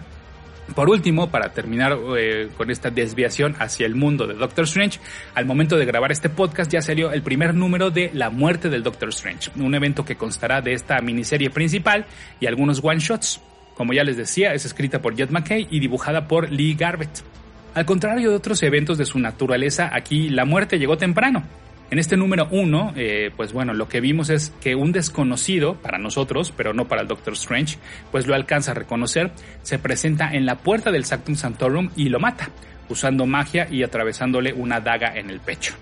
[0.75, 4.99] por último, para terminar eh, con esta desviación hacia el mundo de Doctor Strange,
[5.35, 8.83] al momento de grabar este podcast ya salió el primer número de La muerte del
[8.83, 12.05] Doctor Strange, un evento que constará de esta miniserie principal
[12.39, 13.41] y algunos one-shots.
[13.75, 17.23] Como ya les decía, es escrita por Jet McKay y dibujada por Lee Garbett.
[17.73, 21.43] Al contrario de otros eventos de su naturaleza, aquí la muerte llegó temprano.
[21.91, 25.97] En este número uno, eh, pues bueno, lo que vimos es que un desconocido, para
[25.97, 27.79] nosotros, pero no para el Doctor Strange,
[28.11, 32.21] pues lo alcanza a reconocer, se presenta en la puerta del Sanctum Sanctorum y lo
[32.21, 32.49] mata,
[32.87, 35.73] usando magia y atravesándole una daga en el pecho.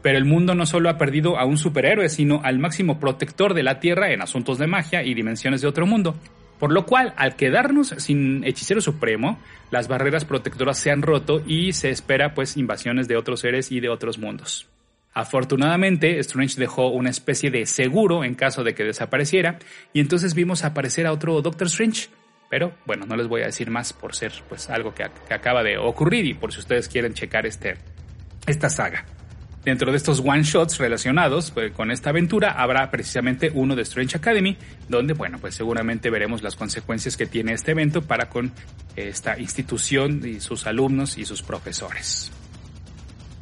[0.00, 3.64] Pero el mundo no solo ha perdido a un superhéroe, sino al máximo protector de
[3.64, 6.14] la Tierra en asuntos de magia y dimensiones de otro mundo.
[6.58, 9.38] Por lo cual, al quedarnos sin hechicero supremo,
[9.70, 13.80] las barreras protectoras se han roto y se espera pues invasiones de otros seres y
[13.80, 14.70] de otros mundos.
[15.14, 19.60] Afortunadamente, Strange dejó una especie de seguro en caso de que desapareciera,
[19.92, 22.08] y entonces vimos aparecer a otro Doctor Strange.
[22.50, 25.78] Pero bueno, no les voy a decir más por ser pues algo que, acaba de
[25.78, 27.76] ocurrir y por si ustedes quieren checar este,
[28.46, 29.04] esta saga.
[29.64, 34.18] Dentro de estos one shots relacionados pues, con esta aventura habrá precisamente uno de Strange
[34.18, 38.52] Academy, donde bueno, pues seguramente veremos las consecuencias que tiene este evento para con
[38.94, 42.30] esta institución y sus alumnos y sus profesores.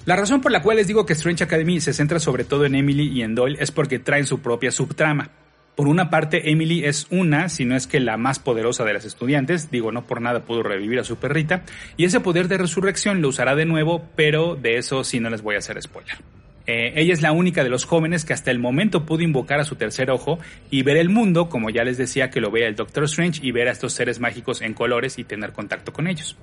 [0.04, 2.74] La razón por la cual les digo que Strange Academy se centra sobre todo en
[2.74, 5.30] Emily y en Doyle es porque traen su propia subtrama.
[5.76, 9.04] Por una parte, Emily es una, si no es que la más poderosa de las
[9.04, 11.62] estudiantes, digo, no por nada pudo revivir a su perrita,
[11.96, 15.40] y ese poder de resurrección lo usará de nuevo, pero de eso sí no les
[15.40, 16.18] voy a hacer spoiler.
[16.66, 19.64] Eh, ella es la única de los jóvenes que hasta el momento pudo invocar a
[19.64, 20.38] su tercer ojo
[20.70, 23.52] y ver el mundo, como ya les decía que lo vea el Doctor Strange, y
[23.52, 26.36] ver a estos seres mágicos en colores y tener contacto con ellos.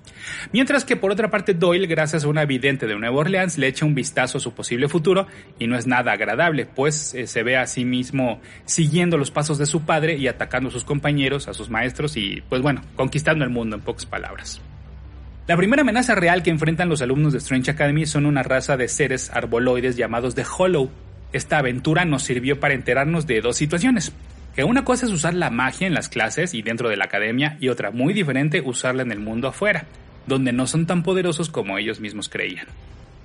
[0.51, 3.85] Mientras que por otra parte Doyle, gracias a una vidente de Nueva Orleans, le echa
[3.85, 5.27] un vistazo a su posible futuro
[5.57, 9.57] y no es nada agradable, pues eh, se ve a sí mismo siguiendo los pasos
[9.57, 13.43] de su padre y atacando a sus compañeros, a sus maestros y pues bueno, conquistando
[13.43, 14.61] el mundo en pocas palabras.
[15.49, 18.87] La primera amenaza real que enfrentan los alumnos de Strange Academy son una raza de
[18.87, 20.91] seres arboloides llamados The Hollow.
[21.33, 24.11] Esta aventura nos sirvió para enterarnos de dos situaciones.
[24.53, 27.57] Que una cosa es usar la magia en las clases y dentro de la academia
[27.59, 29.85] y otra muy diferente usarla en el mundo afuera,
[30.27, 32.67] donde no son tan poderosos como ellos mismos creían.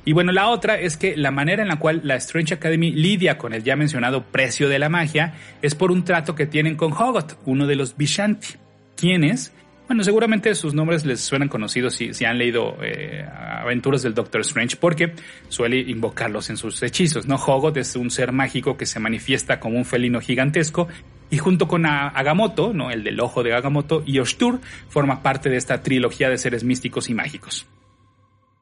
[0.07, 3.37] Y bueno, la otra es que la manera en la cual la Strange Academy lidia
[3.37, 6.95] con el ya mencionado precio de la magia es por un trato que tienen con
[6.95, 8.55] Hogot, uno de los Vishanti,
[8.97, 9.53] quienes,
[9.87, 14.77] bueno, seguramente sus nombres les suenan conocidos si, han leído eh, aventuras del Doctor Strange,
[14.77, 15.12] porque
[15.49, 17.37] suele invocarlos en sus hechizos, ¿no?
[17.37, 20.88] Hogot es un ser mágico que se manifiesta como un felino gigantesco
[21.31, 22.90] y junto con Agamotto, ¿no?
[22.90, 27.11] el del ojo de Agamotto, y Oshtur, forma parte de esta trilogía de seres místicos
[27.11, 27.66] y mágicos.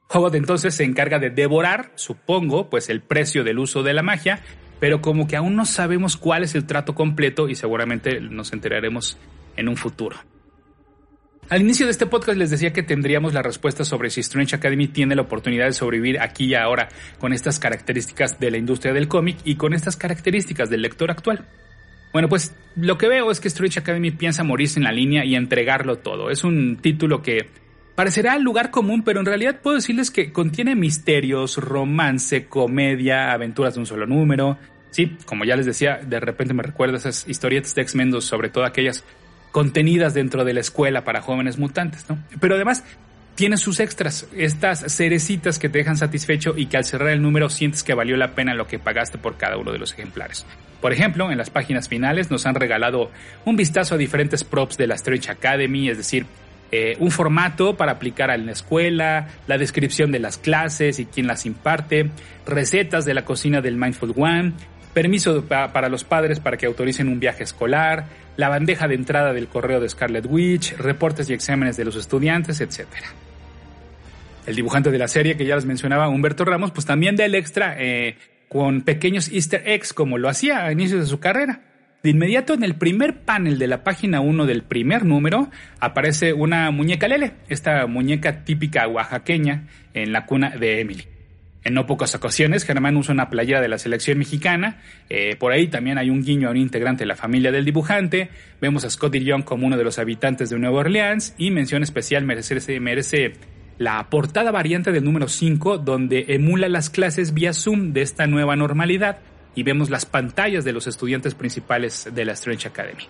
[0.09, 4.41] Hogwarts entonces se encarga de devorar, supongo, pues el precio del uso de la magia,
[4.79, 9.17] pero como que aún no sabemos cuál es el trato completo y seguramente nos enteraremos
[9.55, 10.17] en un futuro.
[11.49, 14.87] Al inicio de este podcast les decía que tendríamos la respuesta sobre si Strange Academy
[14.87, 19.07] tiene la oportunidad de sobrevivir aquí y ahora con estas características de la industria del
[19.07, 21.45] cómic y con estas características del lector actual.
[22.11, 25.35] Bueno, pues lo que veo es que Strange Academy piensa morirse en la línea y
[25.35, 26.29] entregarlo todo.
[26.29, 27.49] Es un título que
[27.95, 33.81] Parecerá lugar común, pero en realidad puedo decirles que contiene misterios, romance, comedia, aventuras de
[33.81, 34.57] un solo número.
[34.89, 38.65] Sí, como ya les decía, de repente me recuerda esas historietas de X-Men, sobre todo
[38.65, 39.03] aquellas
[39.53, 42.17] contenidas dentro de la escuela para jóvenes mutantes, ¿no?
[42.41, 42.83] Pero además
[43.35, 47.49] tiene sus extras, estas cerecitas que te dejan satisfecho y que al cerrar el número
[47.49, 50.45] sientes que valió la pena lo que pagaste por cada uno de los ejemplares.
[50.81, 53.11] Por ejemplo, en las páginas finales nos han regalado
[53.45, 56.25] un vistazo a diferentes props de la Strange Academy, es decir,
[56.71, 61.27] eh, un formato para aplicar en la escuela, la descripción de las clases y quién
[61.27, 62.09] las imparte,
[62.47, 64.53] recetas de la cocina del Mindful One,
[64.93, 68.05] permiso para los padres para que autoricen un viaje escolar,
[68.37, 72.61] la bandeja de entrada del correo de Scarlet Witch, reportes y exámenes de los estudiantes,
[72.61, 72.87] etc.
[74.45, 77.35] El dibujante de la serie que ya les mencionaba, Humberto Ramos, pues también da el
[77.35, 81.61] extra eh, con pequeños easter eggs como lo hacía a inicios de su carrera.
[82.03, 86.69] De inmediato en el primer panel de la página 1 del primer número aparece una
[86.69, 91.12] muñeca Lele, esta muñeca típica oaxaqueña en la cuna de Emily.
[91.65, 94.81] En no pocas ocasiones, Germán usa una playera de la selección mexicana.
[95.09, 98.29] Eh, por ahí también hay un guiño a un integrante de la familia del dibujante.
[98.59, 101.35] Vemos a Scotty Young como uno de los habitantes de Nueva Orleans.
[101.37, 103.33] Y mención especial merece, merece
[103.77, 108.55] la portada variante del número 5, donde emula las clases vía Zoom de esta nueva
[108.55, 109.19] normalidad
[109.55, 113.03] y vemos las pantallas de los estudiantes principales de la Strange Academy.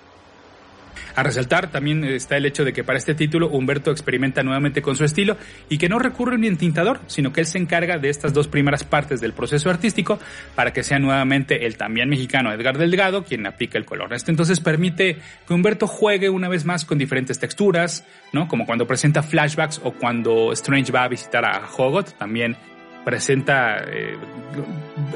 [1.16, 4.96] A resaltar también está el hecho de que para este título Humberto experimenta nuevamente con
[4.96, 5.38] su estilo
[5.70, 8.48] y que no recurre ni en tintador, sino que él se encarga de estas dos
[8.48, 10.18] primeras partes del proceso artístico
[10.56, 14.14] para que sea nuevamente el también mexicano Edgar Delgado quien aplica el color.
[14.14, 18.48] Esto entonces permite que Humberto juegue una vez más con diferentes texturas, ¿no?
[18.48, 22.58] Como cuando presenta flashbacks o cuando Strange va a visitar a Hogot, también
[23.04, 24.18] presenta, eh,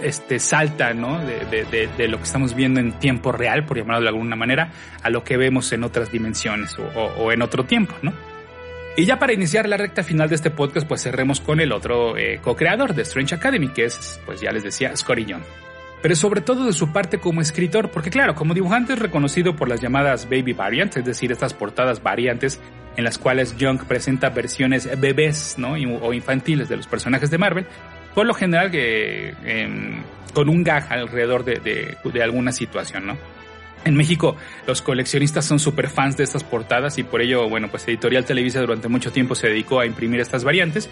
[0.01, 1.19] este, salta, ¿no?
[1.19, 4.71] De, lo que estamos viendo en tiempo real, por llamarlo de alguna manera,
[5.03, 8.13] a lo que vemos en otras dimensiones o, en otro tiempo, ¿no?
[8.95, 12.17] Y ya para iniciar la recta final de este podcast, pues cerremos con el otro
[12.17, 15.25] eh, co-creador de Strange Academy, que es, pues ya les decía, Scotty
[16.01, 19.67] pero sobre todo de su parte como escritor, porque claro, como dibujante es reconocido por
[19.67, 22.59] las llamadas baby variants, es decir, estas portadas variantes
[22.97, 25.73] en las cuales Young presenta versiones bebés ¿no?
[25.73, 27.65] o infantiles de los personajes de Marvel,
[28.13, 29.33] por lo general que
[30.33, 33.17] con un gag alrededor de, de, alguna situación, ¿no?
[33.85, 37.87] En México, los coleccionistas son súper fans de estas portadas y por ello, bueno, pues
[37.87, 40.89] Editorial Televisa durante mucho tiempo se dedicó a imprimir estas variantes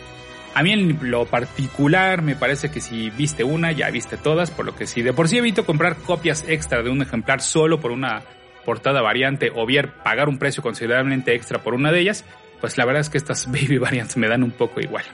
[0.55, 4.65] a mí en lo particular me parece que si viste una, ya viste todas, por
[4.65, 7.91] lo que si de por sí evito comprar copias extra de un ejemplar solo por
[7.91, 8.23] una
[8.65, 12.25] portada variante o bien pagar un precio considerablemente extra por una de ellas,
[12.59, 15.05] pues la verdad es que estas baby variants me dan un poco igual.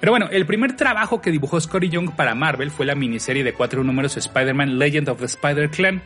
[0.00, 3.52] Pero bueno, el primer trabajo que dibujó Scotty Young para Marvel fue la miniserie de
[3.52, 6.02] cuatro números Spider-Man Legend of the Spider-Clan,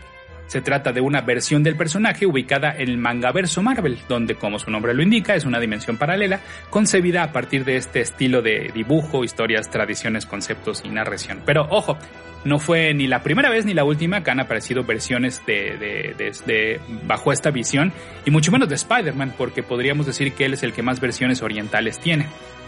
[0.46, 4.70] se trata de una versión del personaje ubicada en el mangaverso Marvel, donde como su
[4.70, 9.24] nombre lo indica es una dimensión paralela concebida a partir de este estilo de dibujo,
[9.24, 11.42] historias, tradiciones, conceptos y narración.
[11.44, 11.98] Pero ojo,
[12.46, 16.80] no fue ni la primera vez ni la última que han aparecido versiones de, de,
[17.04, 17.92] bajo esta visión
[18.24, 21.42] y mucho menos de Spider-Man porque podríamos decir que él es el que más versiones
[21.42, 22.26] orientales tiene.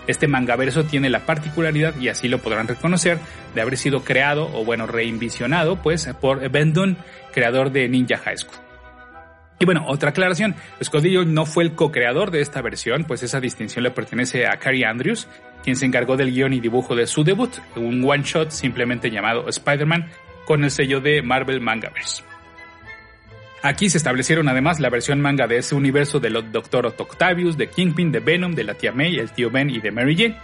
[0.09, 3.19] Este mangaverso tiene la particularidad, y así lo podrán reconocer,
[3.55, 6.97] de haber sido creado o bueno, reinvisionado pues por Ben Dunn,
[7.33, 8.67] creador de Ninja High School.
[9.61, 13.83] Y bueno, otra aclaración, Scodillo no fue el co-creador de esta versión, pues esa distinción
[13.83, 15.27] le pertenece a Carrie Andrews,
[15.64, 20.11] quien se encargó del guion y dibujo de su debut, un one-shot simplemente llamado Spider-Man,
[20.47, 22.23] con el sello de Marvel Mangaverse.
[23.62, 28.12] Aquí se establecieron además la versión manga de ese universo del Doctor Octavius, de Kingpin,
[28.12, 30.37] de Venom, de la tía May, el tío Ben y de Mary Jane.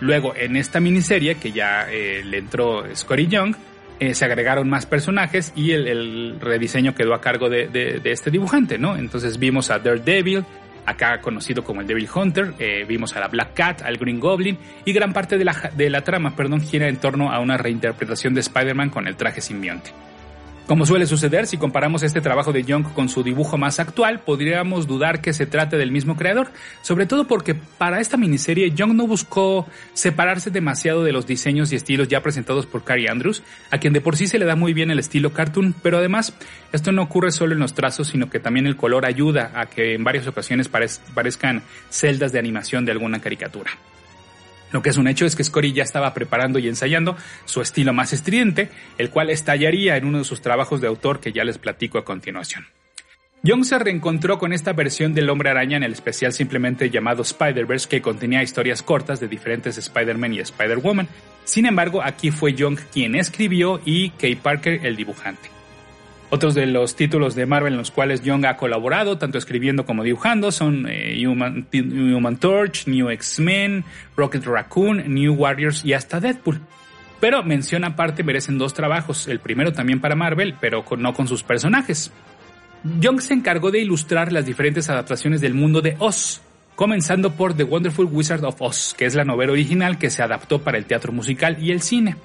[0.00, 3.54] Luego, en esta miniserie, que ya eh, le entró Scotty Young,
[4.00, 8.78] eh, se agregaron más personajes y el, rediseño quedó a cargo de, de, este dibujante,
[8.78, 8.96] ¿no?
[8.96, 10.44] Entonces vimos a Daredevil,
[10.86, 14.56] acá conocido como el Devil Hunter, eh, vimos a la Black Cat, al Green Goblin,
[14.84, 18.34] y gran parte de la, de la trama perdón, gira en torno a una reinterpretación
[18.34, 19.90] de Spider-Man con el traje simbionte.
[20.68, 24.86] Como suele suceder, si comparamos este trabajo de Young con su dibujo más actual, podríamos
[24.86, 26.50] dudar que se trate del mismo creador,
[26.82, 31.76] sobre todo porque para esta miniserie Young no buscó separarse demasiado de los diseños y
[31.76, 34.74] estilos ya presentados por Carrie Andrews, a quien de por sí se le da muy
[34.74, 36.34] bien el estilo cartoon, pero además
[36.70, 39.94] esto no ocurre solo en los trazos, sino que también el color ayuda a que
[39.94, 43.70] en varias ocasiones parezcan celdas de animación de alguna caricatura.
[44.72, 47.92] Lo que es un hecho es que Scotty ya estaba preparando y ensayando su estilo
[47.92, 51.58] más estridente, el cual estallaría en uno de sus trabajos de autor que ya les
[51.58, 52.66] platico a continuación.
[53.44, 57.88] Young se reencontró con esta versión del Hombre Araña en el especial simplemente llamado Spider-Verse
[57.88, 61.08] que contenía historias cortas de diferentes Spider-Man y Spider-Woman.
[61.44, 65.57] Sin embargo, aquí fue Young quien escribió y Kay Parker el dibujante.
[66.30, 70.04] Otros de los títulos de Marvel en los cuales Young ha colaborado, tanto escribiendo como
[70.04, 76.60] dibujando, son eh, Human, Torch, New X-Men, Rocket Raccoon, New Warriors y hasta Deadpool.
[77.18, 81.42] Pero menciona aparte merecen dos trabajos, el primero también para Marvel, pero no con sus
[81.42, 82.12] personajes.
[83.00, 86.42] Young se encargó de ilustrar las diferentes adaptaciones del mundo de Oz,
[86.76, 90.60] comenzando por The Wonderful Wizard of Oz, que es la novela original que se adaptó
[90.60, 92.16] para el teatro musical y el cine.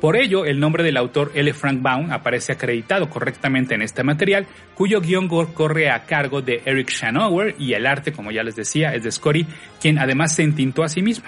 [0.00, 1.52] Por ello, el nombre del autor L.
[1.54, 6.90] Frank Baum aparece acreditado correctamente en este material, cuyo guion corre a cargo de Eric
[6.90, 9.46] Shanower y el arte, como ya les decía, es de Scotty,
[9.80, 11.26] quien además se entintó a sí mismo.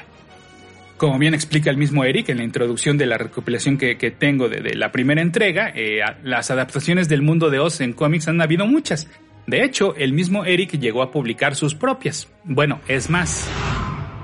[0.98, 4.74] Como bien explica el mismo Eric en la introducción de la recopilación que, tengo de,
[4.74, 9.08] la primera entrega, eh, las adaptaciones del mundo de Oz en cómics han habido muchas.
[9.46, 12.28] De hecho, el mismo Eric llegó a publicar sus propias.
[12.44, 13.48] Bueno, es más.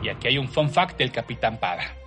[0.02, 2.03] Y aquí hay un fun fact del Capitán Pada.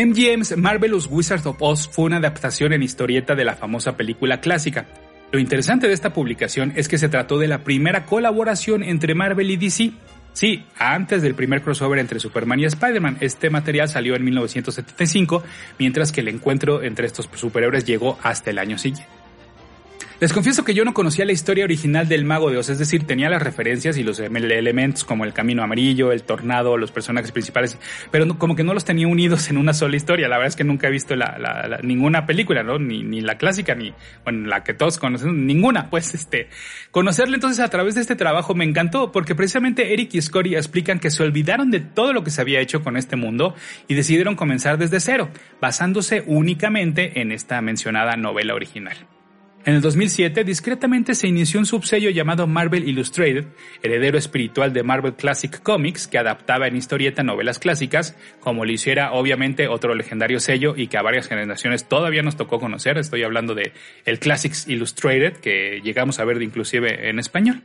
[0.00, 4.86] MGM's Marvelous Wizard of Oz fue una adaptación en historieta de la famosa película clásica.
[5.30, 9.50] Lo interesante de esta publicación es que se trató de la primera colaboración entre Marvel
[9.50, 9.92] y DC.
[10.32, 15.44] Sí, antes del primer crossover entre Superman y Spider-Man, este material salió en 1975,
[15.78, 19.19] mientras que el encuentro entre estos superhéroes llegó hasta el año siguiente.
[20.20, 23.06] Les confieso que yo no conocía la historia original del Mago de Oz, es decir,
[23.06, 27.78] tenía las referencias y los elementos como el camino amarillo, el tornado, los personajes principales,
[28.10, 30.28] pero como que no los tenía unidos en una sola historia.
[30.28, 31.14] La verdad es que nunca he visto
[31.82, 32.62] ninguna película.
[32.62, 33.94] Ni, la clásica, ni
[34.26, 35.88] la que todos conocemos, ninguna.
[35.88, 36.50] Pues este,
[36.90, 40.98] conocerle entonces a través de este trabajo me encantó, porque precisamente Eric y Scotty explican
[40.98, 43.54] que se olvidaron de todo lo que se había hecho con este mundo
[43.88, 45.30] y decidieron comenzar desde cero,
[45.62, 48.98] basándose únicamente en esta mencionada novela original.
[49.66, 53.44] En el 2007, discretamente se inició un subsello llamado Marvel Illustrated,
[53.82, 59.12] heredero espiritual de Marvel Classic Comics, que adaptaba en historieta novelas clásicas, como lo hiciera
[59.12, 62.96] obviamente otro legendario sello y que a varias generaciones todavía nos tocó conocer.
[62.96, 63.74] Estoy hablando de
[64.06, 67.62] el Classics Illustrated, que llegamos a ver inclusive en español.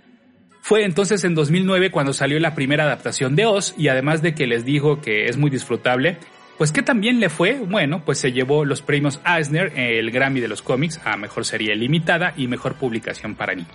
[0.60, 4.48] Fue entonces en 2009 cuando salió la primera adaptación de Oz y además de que
[4.48, 6.18] les dijo que es muy disfrutable,
[6.58, 10.48] pues que también le fue, bueno, pues se llevó los premios Eisner, el Grammy de
[10.48, 13.72] los cómics, a Mejor Serie Limitada y Mejor Publicación para Niños.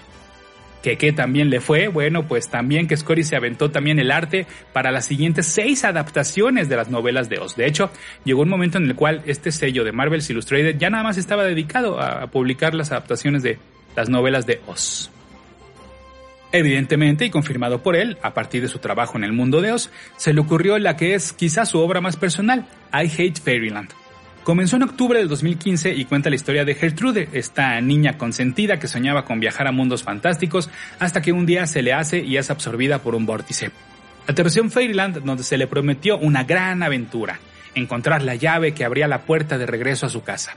[0.82, 4.46] Que qué también le fue, bueno, pues también que Scotty se aventó también el arte
[4.72, 7.54] para las siguientes seis adaptaciones de las novelas de Oz.
[7.54, 7.90] De hecho,
[8.24, 11.44] llegó un momento en el cual este sello de Marvel's Illustrated ya nada más estaba
[11.44, 13.58] dedicado a publicar las adaptaciones de
[13.94, 15.10] las novelas de Oz.
[16.52, 19.90] Evidentemente, y confirmado por él, a partir de su trabajo en el mundo de Oz,
[20.16, 23.90] se le ocurrió la que es quizás su obra más personal, I Hate Fairyland.
[24.42, 28.88] Comenzó en octubre del 2015 y cuenta la historia de Gertrude, esta niña consentida que
[28.88, 32.50] soñaba con viajar a mundos fantásticos hasta que un día se le hace y es
[32.50, 33.70] absorbida por un vórtice.
[34.26, 37.38] Aterrizó en Fairyland donde se le prometió una gran aventura,
[37.74, 40.54] encontrar la llave que abría la puerta de regreso a su casa.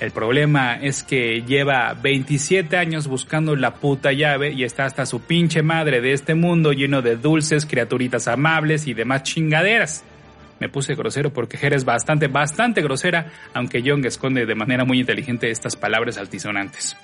[0.00, 5.22] El problema es que lleva 27 años buscando la puta llave y está hasta su
[5.22, 10.04] pinche madre de este mundo lleno de dulces, criaturitas amables y demás chingaderas.
[10.60, 15.50] Me puse grosero porque eres bastante, bastante grosera, aunque Young esconde de manera muy inteligente
[15.50, 16.96] estas palabras altisonantes.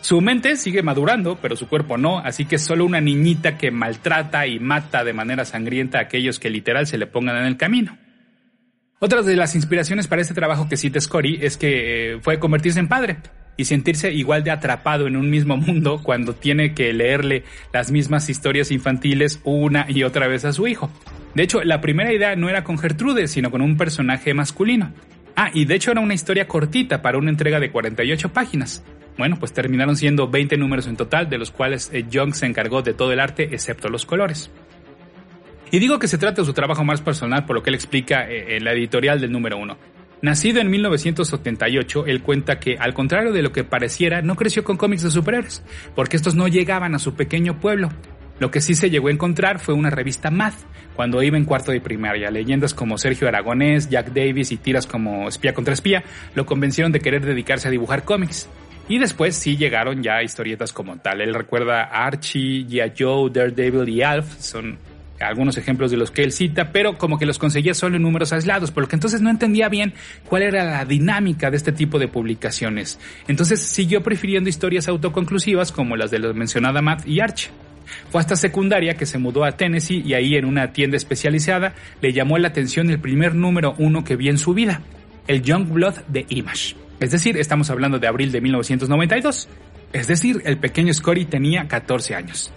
[0.00, 3.72] Su mente sigue madurando, pero su cuerpo no, así que es solo una niñita que
[3.72, 7.56] maltrata y mata de manera sangrienta a aquellos que literal se le pongan en el
[7.56, 7.98] camino.
[8.98, 12.80] Otra de las inspiraciones para este trabajo que cita Scotty es que eh, fue convertirse
[12.80, 13.18] en padre
[13.58, 17.44] y sentirse igual de atrapado en un mismo mundo cuando tiene que leerle
[17.74, 20.90] las mismas historias infantiles una y otra vez a su hijo.
[21.34, 24.94] De hecho, la primera idea no era con Gertrude, sino con un personaje masculino.
[25.36, 28.82] Ah, y de hecho era una historia cortita para una entrega de 48 páginas.
[29.18, 32.80] Bueno, pues terminaron siendo 20 números en total, de los cuales eh, Young se encargó
[32.80, 34.50] de todo el arte excepto los colores.
[35.70, 38.30] Y digo que se trata de su trabajo más personal por lo que él explica
[38.30, 39.76] eh, en la editorial del número uno.
[40.22, 44.78] Nacido en 1978, él cuenta que, al contrario de lo que pareciera, no creció con
[44.78, 45.62] cómics de superhéroes,
[45.94, 47.90] porque estos no llegaban a su pequeño pueblo.
[48.38, 50.56] Lo que sí se llegó a encontrar fue una revista Math,
[50.94, 52.30] cuando iba en cuarto de primaria.
[52.30, 56.02] Leyendas como Sergio Aragonés, Jack Davis y tiras como Espía contra Espía
[56.34, 58.48] lo convencieron de querer dedicarse a dibujar cómics.
[58.88, 61.20] Y después sí llegaron ya historietas como tal.
[61.20, 62.92] Él recuerda Archie, G.I.
[62.96, 64.38] Joe, Daredevil y Alf.
[64.38, 64.78] Son
[65.20, 68.32] algunos ejemplos de los que él cita, pero como que los conseguía solo en números
[68.32, 69.94] aislados, por lo que entonces no entendía bien
[70.28, 72.98] cuál era la dinámica de este tipo de publicaciones.
[73.28, 77.50] Entonces siguió prefiriendo historias autoconclusivas como las de la mencionada Matt y Archie.
[78.10, 82.12] Fue hasta secundaria que se mudó a Tennessee y ahí en una tienda especializada le
[82.12, 84.82] llamó la atención el primer número uno que vi en su vida,
[85.26, 86.76] el Young Blood de Image.
[87.00, 89.48] Es decir, estamos hablando de abril de 1992.
[89.92, 92.52] Es decir, el pequeño Scotty tenía 14 años.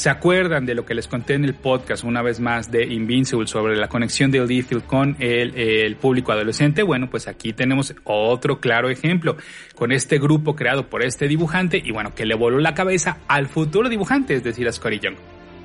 [0.00, 3.46] ¿Se acuerdan de lo que les conté en el podcast una vez más de Invincible
[3.46, 6.82] sobre la conexión de Liefeld con el, el, público adolescente?
[6.82, 9.36] Bueno, pues aquí tenemos otro claro ejemplo
[9.74, 13.46] con este grupo creado por este dibujante y bueno, que le voló la cabeza al
[13.46, 15.16] futuro dibujante, es decir, a Scotty Young.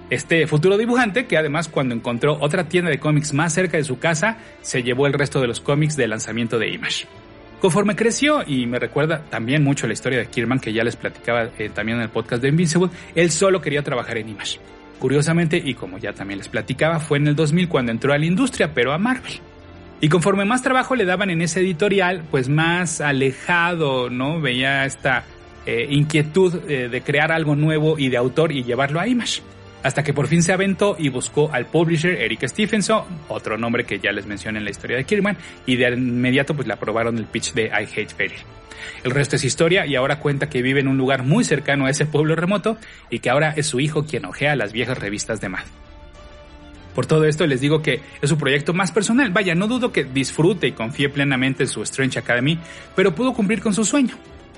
[0.09, 3.99] Este futuro dibujante, que además cuando encontró otra tienda de cómics más cerca de su
[3.99, 7.07] casa, se llevó el resto de los cómics del lanzamiento de Image.
[7.65, 11.49] Conforme creció, y me recuerda también mucho la historia de Kierman que ya les platicaba
[11.57, 14.59] eh, también en el podcast de Invincible, él solo quería trabajar en Image.
[14.99, 18.25] Curiosamente, y como ya también les platicaba, fue en el 2000 cuando entró a la
[18.27, 19.39] industria, pero a Marvel.
[19.99, 24.39] Y conforme más trabajo le daban en ese editorial, pues más alejado, ¿no?
[24.39, 25.23] Veía esta
[25.65, 29.41] eh, inquietud eh, de crear algo nuevo y de autor y llevarlo a Image
[29.85, 33.99] hasta que por fin se aventó y buscó al publisher Eric Stephenson, otro nombre que
[33.99, 37.25] ya les mencioné en la historia de Kirman, y de inmediato pues le aprobaron el
[37.25, 38.33] pitch de I Hate Fairy.
[39.03, 41.91] El resto es historia y ahora cuenta que vive en un lugar muy cercano a
[41.91, 42.79] ese pueblo remoto
[43.11, 45.67] y que ahora es su hijo quien ojea las viejas revistas de Math.
[46.95, 49.29] Por todo esto les digo que es su proyecto más personal.
[49.29, 52.57] Vaya, no dudo que disfrute y confíe plenamente en su Strange Academy,
[52.95, 54.15] pero pudo cumplir con su sueño.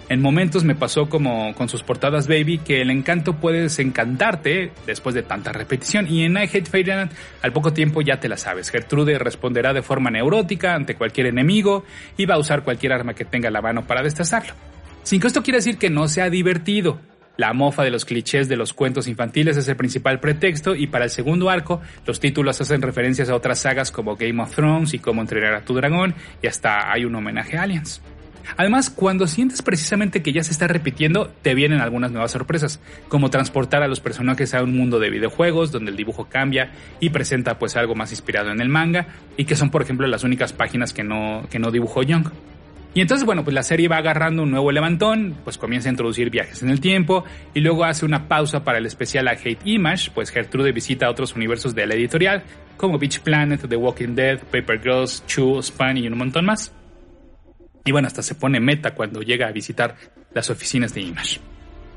[0.09, 5.13] En momentos me pasó como con sus portadas Baby que el encanto puede desencantarte después
[5.13, 8.69] de tanta repetición y en I Hate Fairyland al poco tiempo ya te la sabes.
[8.69, 11.83] Gertrude responderá de forma neurótica ante cualquier enemigo
[12.15, 14.53] y va a usar cualquier arma que tenga a la mano para destazarlo.
[15.03, 17.01] Sin que esto quiera decir que no sea divertido.
[17.35, 21.03] La mofa de los clichés de los cuentos infantiles es el principal pretexto y para
[21.03, 24.99] el segundo arco los títulos hacen referencias a otras sagas como Game of Thrones y
[24.99, 28.01] Cómo entrenar a tu dragón y hasta hay un homenaje a Aliens.
[28.55, 32.79] Además, cuando sientes precisamente que ya se está repitiendo, te vienen algunas nuevas sorpresas,
[33.09, 37.09] como transportar a los personajes a un mundo de videojuegos donde el dibujo cambia y
[37.09, 40.53] presenta pues algo más inspirado en el manga y que son por ejemplo las únicas
[40.53, 42.27] páginas que no, que no dibujó Young.
[42.93, 46.31] Y entonces, bueno, pues la serie va agarrando un nuevo levantón, pues comienza a introducir
[46.31, 50.09] viajes en el tiempo y luego hace una pausa para el especial a Hate Image,
[50.15, 52.41] pues Gertrude visita otros universos de la editorial,
[52.75, 56.73] como Beach Planet, The Walking Dead, Paper Girls, Chew, Span y un montón más.
[57.87, 59.95] Y bueno, hasta se pone meta cuando llega a visitar
[60.33, 61.39] las oficinas de Image.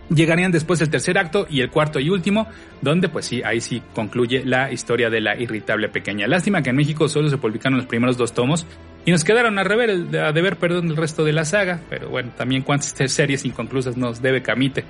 [0.09, 2.47] Llegarían después el tercer acto y el cuarto y último,
[2.81, 6.29] donde pues sí, ahí sí concluye la historia de la irritable pequeña.
[6.29, 8.69] Lástima que en México solo se publicaron los primeros dos tomos
[9.05, 12.63] y nos quedaron a, rever, deber perdón, el resto de la saga, pero bueno, también
[12.63, 14.85] cuántas series inconclusas nos debe Camite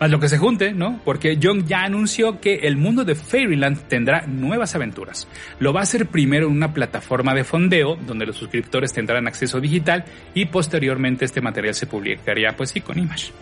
[0.00, 1.00] más lo que se junte, ¿no?
[1.04, 5.28] Porque Young ya anunció que el mundo de Fairyland tendrá nuevas aventuras.
[5.58, 9.60] Lo va a hacer primero en una plataforma de fondeo donde los suscriptores tendrán acceso
[9.60, 13.32] digital y posteriormente este material se publicaría pues sí con Image.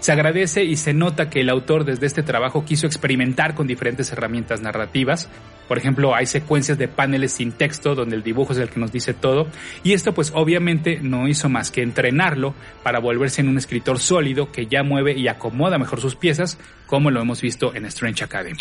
[0.00, 4.12] Se agradece y se nota que el autor desde este trabajo quiso experimentar con diferentes
[4.12, 5.28] herramientas narrativas.
[5.68, 8.92] Por ejemplo, hay secuencias de paneles sin texto donde el dibujo es el que nos
[8.92, 9.48] dice todo.
[9.82, 14.52] Y esto pues obviamente no hizo más que entrenarlo para volverse en un escritor sólido
[14.52, 18.58] que ya mueve y acomoda mejor sus piezas, como lo hemos visto en Strange Academy.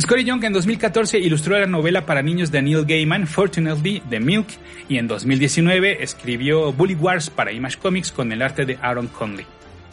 [0.00, 4.46] Scotty Young en 2014 ilustró la novela para niños de Neil Gaiman, Fortunately, The Milk,
[4.88, 9.44] y en 2019 escribió Bully Wars para Image Comics con el arte de Aaron Conley.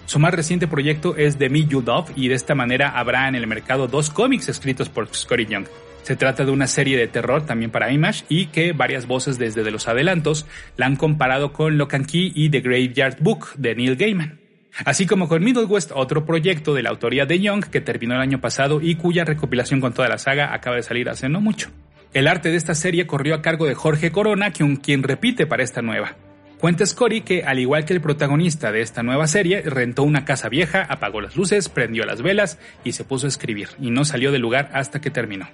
[0.06, 3.36] Su más reciente proyecto es The Me You Love y de esta manera habrá en
[3.36, 5.68] el mercado dos cómics escritos por Scotty Young.
[6.04, 9.64] Se trata de una serie de terror también para Image y que varias voces desde
[9.64, 10.48] de los adelantos
[10.78, 14.49] la han comparado con Lock and Key y The Graveyard Book de Neil Gaiman.
[14.86, 18.22] Así como con Middle West, otro proyecto de la autoría de Young que terminó el
[18.22, 21.70] año pasado y cuya recopilación con toda la saga acaba de salir hace no mucho.
[22.14, 25.82] El arte de esta serie corrió a cargo de Jorge Corona, quien repite para esta
[25.82, 26.16] nueva.
[26.60, 30.50] Cuenta Scotty que, al igual que el protagonista de esta nueva serie, rentó una casa
[30.50, 34.32] vieja, apagó las luces, prendió las velas y se puso a escribir, y no salió
[34.34, 35.48] del lugar hasta que terminó.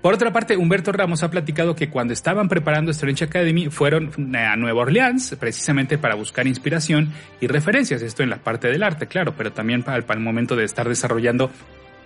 [0.00, 4.56] Por otra parte, Humberto Ramos ha platicado que cuando estaban preparando Strange Academy fueron a
[4.56, 9.34] Nueva Orleans precisamente para buscar inspiración y referencias, esto en la parte del arte, claro,
[9.36, 11.50] pero también para el, momento de estar desarrollando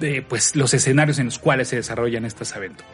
[0.00, 2.90] eh, pues, los escenarios en los cuales se desarrollan estas aventuras.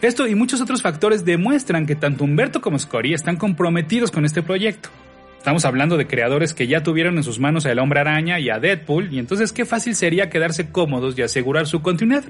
[0.00, 4.42] Esto y muchos otros factores demuestran que tanto Humberto como Scori están comprometidos con este
[4.42, 4.90] proyecto.
[5.38, 8.58] Estamos hablando de creadores que ya tuvieron en sus manos al Hombre Araña y a
[8.58, 12.24] Deadpool, y entonces qué fácil sería quedarse cómodos y asegurar su continuidad.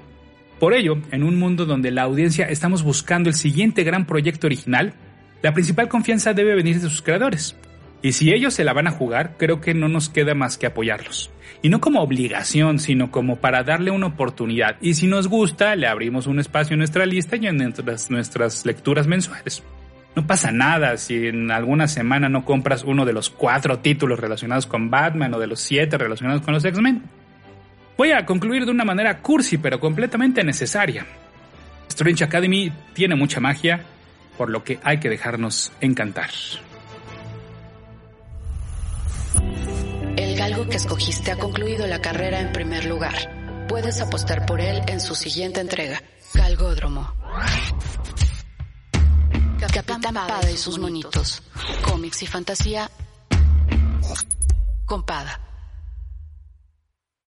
[0.59, 4.93] Por ello, en un mundo donde la audiencia estamos buscando el siguiente gran proyecto original,
[5.41, 7.57] la principal confianza debe venir de sus creadores.
[8.03, 10.67] Y si ellos se la van a jugar, creo que no nos queda más que
[10.67, 11.31] apoyarlos.
[11.63, 14.77] Y no como obligación, sino como para darle una oportunidad.
[14.81, 18.67] Y si nos gusta, le abrimos un espacio en nuestra lista y en nuestras, nuestras
[18.67, 19.63] lecturas mensuales.
[20.17, 24.67] No pasa nada si en alguna semana no compras uno de los cuatro títulos relacionados
[24.67, 27.03] con Batman o de los siete relacionados con los X-Men.
[27.99, 31.05] Voy a concluir de una manera cursi pero completamente necesaria.
[31.89, 33.85] Strange Academy tiene mucha magia,
[34.37, 36.31] por lo que hay que dejarnos encantar.
[40.17, 43.67] El galgo que escogiste ha concluido la carrera en primer lugar.
[43.67, 46.01] Puedes apostar por él en su siguiente entrega,
[46.35, 47.13] Galgódromo.
[49.59, 51.43] Capitán Pada y sus monitos.
[51.83, 52.89] Cómics y fantasía
[54.87, 55.48] con Pada.